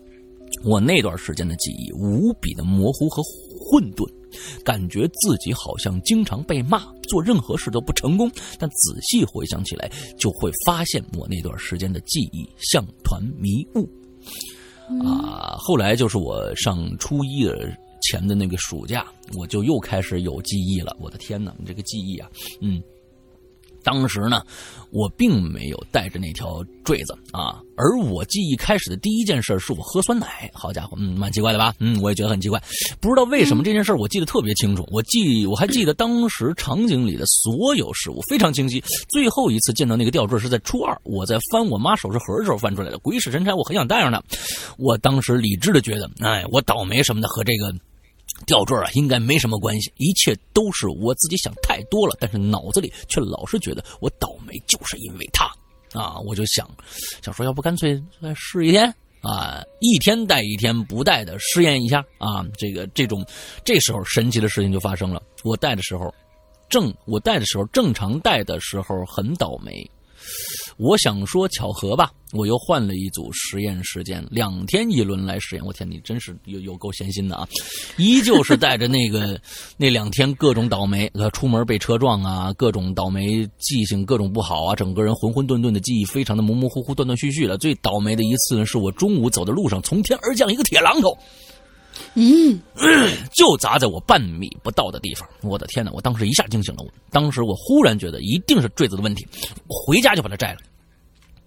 [0.64, 3.24] 我那段时间的记忆无比的模糊和
[3.66, 4.08] 混沌。
[4.66, 8.30] 感觉自己好像经常被骂，做任何事都不成功。
[8.60, 13.90] 但仔细回想起来，就会发现我那段时间的记忆像团迷雾。
[15.04, 19.06] 啊，后来就是我上初一的前的那个暑假，
[19.38, 20.96] 我就又开始有记忆了。
[21.00, 22.30] 我的天哪，你这个记忆啊，
[22.60, 22.84] 嗯。
[23.86, 24.42] 当时呢，
[24.90, 30.50] 我并没有带着那条坠子啊，而我记忆开始的第一件事是我喝酸奶。
[30.54, 31.74] 好家伙，嗯，蛮奇怪的吧？
[31.80, 32.62] 嗯，我也觉得很奇怪，
[33.00, 34.84] 不知道为什么这件事我记得特别清楚。
[34.92, 38.84] 我记，我还记得当时场景里的所有事物非常清晰。
[39.08, 42.98] 最后一次见到那个吊坠是在初二，我在翻我妈首饰盒的时候翻出来的。
[42.98, 44.20] 鬼使神差，我很想戴上它。
[44.78, 47.72] 我当时理智的觉得，哎，我倒霉什么的和这个。
[48.46, 52.16] 吊坠啊，应该没什么关系，一切都是我自己想太多了。
[52.20, 55.46] 但是脑子里却老是觉得我倒霉，就是因为他
[55.94, 56.20] 啊！
[56.20, 56.70] 我就想，
[57.22, 62.46] 想说，要不干脆再试一天啊，一天戴一天不戴的试验一下啊。
[62.58, 63.26] 这个这种，
[63.64, 65.22] 这时候神奇的事情就发生了。
[65.44, 66.14] 我戴的时候，
[66.70, 69.90] 正我戴的时候正常戴的时候很倒霉。
[70.78, 75.66] 我想说巧合吧，我又换了一组实验时间，两天一轮来实验。
[75.66, 77.48] 我天，你真是有有够闲心的啊！
[77.98, 79.40] 依旧是带着那个
[79.78, 87.58] 那两天各种倒霉，呃，出门被车撞啊，各种倒霉，记性各种不好啊，整个人浑浑沌沌的记忆非常的模模糊糊、断断续续的。
[87.58, 91.18] 最倒霉的一次，是我中午走的路上，从天而降一个铁榔头。
[92.16, 92.58] 咦，
[93.34, 95.28] 就砸在我半米不到的地方！
[95.42, 95.92] 我的天哪！
[95.92, 96.90] 我当时一下惊醒了我。
[97.12, 99.28] 当时我忽然觉得一定是坠子的问题，
[99.68, 100.60] 回家就把它摘了。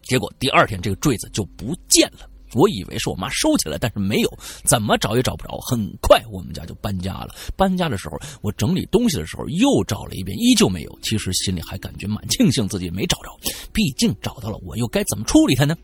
[0.03, 2.29] 结果第二天这个坠子就不见了。
[2.55, 5.59] 我以为是我妈收起来，但是没有，怎么找也找不着。
[5.59, 7.35] 很快我们家就搬家了。
[7.57, 10.99] 搬家的时候，我整理东西的时候又找了一遍，依旧没有。
[11.03, 13.31] 其实心里还感觉蛮庆幸自己没找着，
[13.73, 15.77] 毕竟找到了，我又该怎么处理它呢？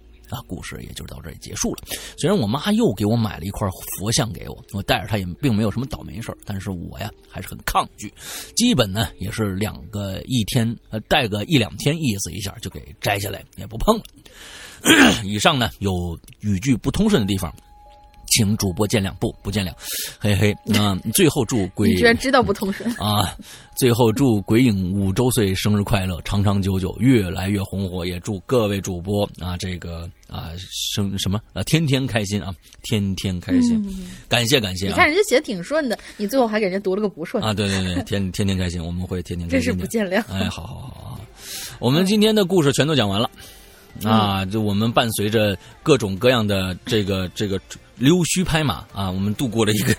[0.47, 1.83] 故事也就到这里结束了。
[2.19, 8.13] 虽然我妈又给我买了一块佛像给我，我带着它也并没有什么倒霉事但是我呀还是很抗拒。
[8.55, 14.05] 基本呢也是两个一天，呃，戴个一两天意思一下就给摘下来，也不碰了。
[15.25, 17.55] 以上呢有语句不通顺的地方。
[18.35, 19.73] 请主播见谅，不不见谅，
[20.19, 20.53] 嘿嘿。
[20.65, 23.33] 那最后祝鬼，你居然知道不通顺 啊！
[23.77, 28.05] 最后祝鬼影五周岁生日快乐，长长久久，越来越红火。
[28.05, 30.51] 也祝各位主播啊，这个啊
[30.97, 32.53] 生什么啊，天天开心啊，
[32.83, 33.81] 天天开心。
[34.29, 34.89] 感谢感谢。
[34.89, 37.55] 你看人家写的挺顺的，你最后还给人家读了个不顺啊！
[37.55, 39.63] 对对对，天天天开心，我们会天天开心。
[39.63, 40.19] 真是不见谅。
[40.29, 41.21] 哎，好好好好，
[41.79, 43.31] 我们今天的故事全都讲完了
[44.03, 44.45] 啊！
[44.45, 47.61] 就我们伴随着各种各样的这个这个。
[47.97, 49.95] 溜须拍马啊，我们度过了一个，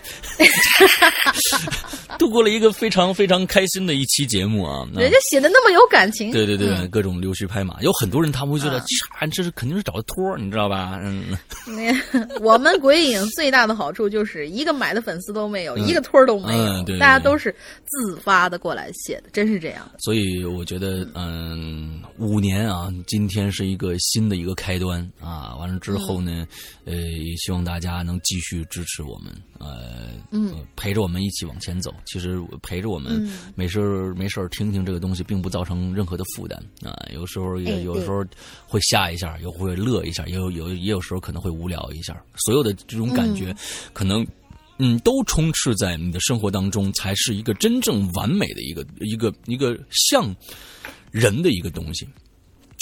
[2.19, 4.85] 度过了一个非常非常开心的一期节目啊。
[4.93, 8.80] 人家写的那么有感情，对对对，各种溜须拍马，有很多人他们会觉得，
[9.19, 10.99] 啊这是肯定是找的托，你知道吧？
[11.03, 11.38] 嗯。
[12.41, 17.53] 我们鬼影最大的好处就是一个买的粉丝都没有，一个托都没有，大家都是
[17.85, 19.89] 自发的过来写的，真是这样。
[19.99, 25.55] 所以我觉得，嗯，五年啊，今天是一个新的一个开端啊。
[25.55, 26.45] 完了之后呢，
[26.85, 27.85] 呃，也希望大家。
[27.86, 31.94] 家能继续支持我们，呃，嗯，陪着我们一起往前走。
[32.06, 36.91] 其实陪着我们，没事没事听听这个东西，并不造成任何的负担啊。
[37.14, 38.26] 有时候也有时候
[38.68, 42.20] 会吓一下，又会乐一下，也有有也有时候可能会无聊一下。
[42.45, 43.56] 所有的这种感觉，
[43.94, 44.26] 可能
[44.78, 50.36] 嗯，都充斥在你的生活当中，才是一个真正完美的一个一个一个像
[51.12, 52.06] 人的一个东西。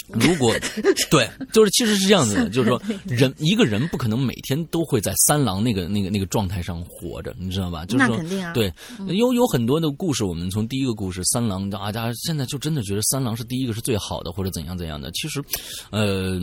[0.08, 0.54] 如果
[1.10, 7.84] 对，就是其实是这样子的，就是说人一个人不可能每天都会在三郎那个那个那个状态上活着，你知道吧？
[7.86, 8.72] 就是说，啊、对，
[9.08, 15.10] 有有很多的故事，我们从第一个故事三郎啊，大家现在就真的觉得三郎是第一个是最好的，或者怎样怎样的。
[15.12, 15.42] 其实，
[15.90, 16.40] 呃。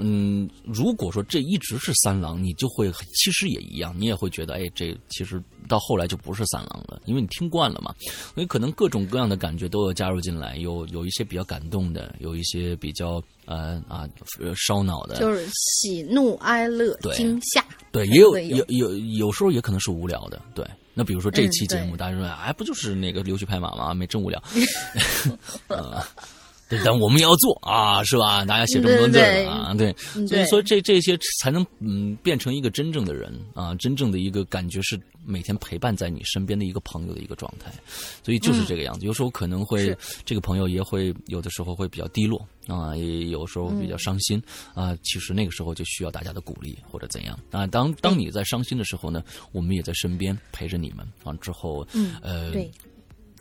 [0.00, 7.94] 嗯，如果说这一直是三郎，你就会其实也一样，你也会觉得，哎，这其实到后来就不是三郎了，因为你听惯了嘛，
[8.34, 14.08] 所以可能各种各样的感觉都有加入进来，有有一些比较感动的，有一些比较呃啊
[14.56, 20.66] 烧脑的，就是喜怒哀乐惊吓，对，也有有有有时候也可能是无聊的，对。
[20.94, 23.94] 那比如说这期节目，大家说，哎，不就是那个溜须拍马吗？
[23.94, 24.42] 没真无聊。
[26.68, 28.44] 对，但我们也要做啊，是吧？
[28.44, 29.90] 大家写这么多字啊，对，
[30.26, 37.72] 所以说这这些才能嗯变成一个真正的人啊，真正的一个感觉是每天陪伴在你身边的一个朋友的一个状态，
[38.22, 39.06] 所以就是这个样子。
[39.06, 39.96] 有时候可能会
[40.26, 44.42] 这个朋友也会有的时候会比较低落啊，也有时候比较伤心
[44.74, 44.94] 啊。
[45.02, 47.66] 其实那个时候就需要大家的鼓励或者怎样啊。
[47.66, 51.32] 当当你在伤心的时候呢，我们也在身边陪着你们啊。
[51.40, 51.86] 之后
[52.20, 52.52] 呃，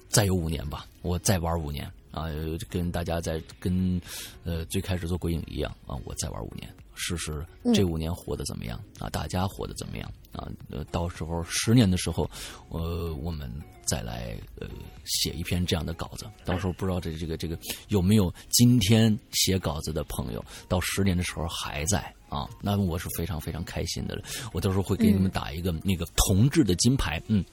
[0.07, 1.91] 再有五年吧，我再玩五年。
[2.17, 2.27] 啊，
[2.69, 4.01] 跟大家在跟
[4.43, 7.45] 呃最开始做鬼影一样啊，我再玩五年，试试
[7.75, 9.07] 这五年活得怎么样啊？
[9.09, 10.49] 大家活得怎么样啊？
[10.71, 12.29] 呃，到时候十年的时候，
[12.69, 13.51] 呃，我们
[13.85, 14.67] 再来呃
[15.05, 16.25] 写一篇这样的稿子。
[16.43, 17.57] 到时候不知道这这个这个
[17.89, 21.99] 有没有今天写稿子的朋友，到十年的时候还在
[22.29, 22.49] 啊？
[22.61, 24.19] 那我是非常非常开心的。
[24.53, 27.45] 我到时候会给你们打一个那个同志的金牌，嗯。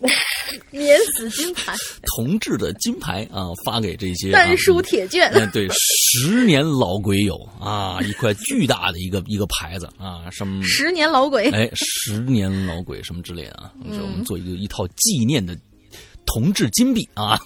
[0.70, 1.74] 免死金牌，
[2.16, 5.30] 同志的金牌啊，发给这些丹书铁卷。
[5.34, 11.50] 嗯，对，十年老鬼友啊， 一块巨大的一个一个牌子啊，什么十年老鬼？
[11.50, 15.56] 哎，十年老鬼什么之类的啊，我们做一个一套纪念的
[16.26, 17.38] 同志金币啊。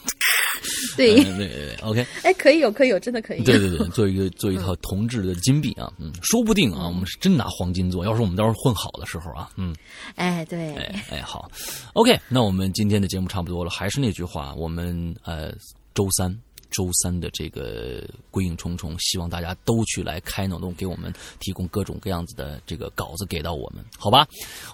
[0.96, 3.42] 对对对对，OK，哎，可以有，可以有，真的可以。
[3.42, 8.04] 对对对， 做一个做一套铜制的金币啊，嗯，说不定啊，我们是真拿黄金做。
[8.04, 9.74] 要是我们到时候混好的时候啊，嗯，
[10.16, 11.50] 哎，对，哎哎，好
[11.94, 15.52] ，OK，那我们今天的节目差不多了，还是那句话，我们呃，
[15.94, 16.36] 周三。
[16.70, 24.26] 周三的这个归影重重，希望大家都去来开脑洞，给我们提供各种各样子的这个稿子给到我们，好吧？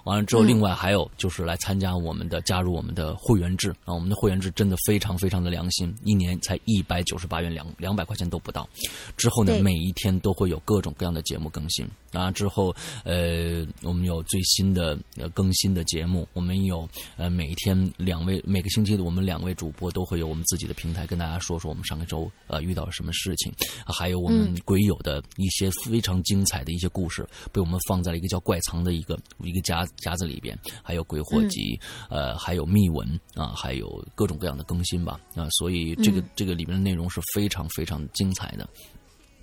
[0.05, 8.69] 完了之后，另外还有就是来参加我们的加入我们的会员制啊，我们的会员制真的非常非常的良心，一年才一百九十八元，两两百块钱都不到。
[9.17, 12.31] 之后呢，每一天都会有各种各样的节目更新啊。
[12.31, 21.84] 之后呃，我们有最新的呃更新的节目，我们有呃每一天两位每个星期的我们两位主播都会有我们自己的平台跟大家说说我们。
[21.85, 23.53] 上个周呃遇到了什么事情，
[23.87, 31.79] 还有我们鬼友的一些非常精彩的一些故事，被我们放在了一个叫怪藏的一个一个夹夹子里边，还有鬼火集，
[32.09, 35.21] 呃，还有密文啊，还有各种各样的更新吧。
[35.35, 38.69] 啊，所以这个这个里面的内容是非常非常精彩的。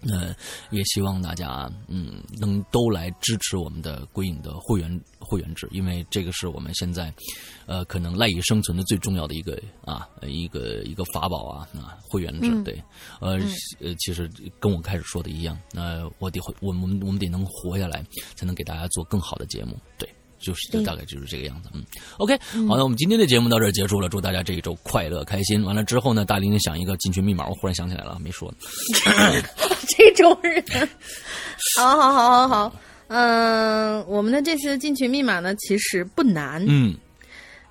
[0.10, 0.36] 呃，
[0.72, 7.14] 也希望大家嗯能都来支持我们的归影的会员会员制，因为这个是我们现在
[7.66, 12.82] 呃可能赖以生存的最重要的一个啊一个一个法宝啊啊会员制对。
[13.20, 13.40] 呃
[13.80, 14.30] 呃其实
[14.60, 18.04] 跟我开始说的一样，那我得我们我们得能活下来，
[18.36, 20.10] 才能给大家做更好的节目对。
[20.42, 21.84] 就是就大概就是这个样子，嗯
[22.18, 22.36] ，OK，
[22.68, 25.64] 好，那我们今天的节目到这儿结束了，祝大家这一周快乐开心。
[25.64, 28.52] 完了之后呢，大林想一个进群密码，我忽然想起来了，没说。
[29.88, 30.90] 这种人，
[31.78, 32.76] 好好好好好，
[33.08, 36.96] 嗯，我们的这次进群密码呢，其实不难，嗯，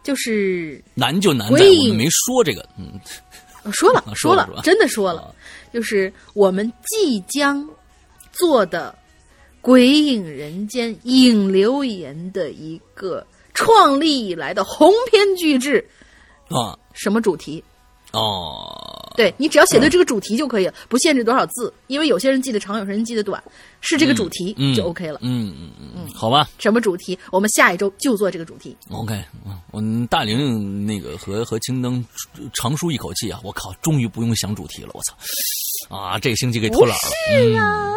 [0.05, 3.01] 就是难就难在我们没说这个，嗯，
[3.73, 5.35] 说了说了，真的说了，
[5.73, 7.69] 就是我们即将
[8.33, 8.95] 做的。
[9.61, 15.87] 鬼影人间影留言的一个创立以来的鸿篇巨制
[16.49, 17.63] 啊，什么主题？
[18.13, 23.41] 哦，对你只要写对这个主题就可以了，不限制多少字，因为有些人记得长，有些人记得短，
[23.81, 25.21] 是这个主题就 OK 了。
[25.23, 26.49] 嗯嗯嗯嗯，好吧。
[26.59, 27.17] 什么主题？
[27.31, 28.77] 我们下一周就做这个主题。
[28.91, 29.23] OK，
[29.71, 32.05] 我大玲那个和和青灯
[32.53, 33.39] 长舒一口气啊！
[33.45, 34.91] 我靠，终于不用想主题了！
[34.93, 37.11] 我操，啊，这个星期给偷懒了。
[37.29, 37.95] 是呀。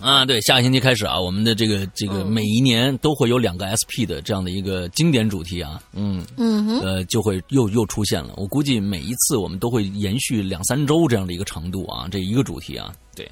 [0.00, 8.34] 啊，对，下个星期开始啊，我们的这个这个每一年都会有两个 SP 的这样的一个经典主题啊，嗯嗯，呃，就会又又出现了。
[8.36, 13.26] 我估计每一次我们都会延续两三周这样的一个长度啊，这一个主题啊，对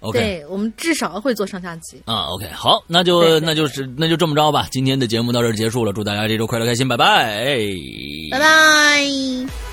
[0.00, 7.46] ，OK，对我们至少会做上下集啊，OK，好，那就那就是那就这么着吧，今天的节目到这儿结束了，祝大家这周快乐开心，拜拜，
[8.30, 9.71] 拜拜。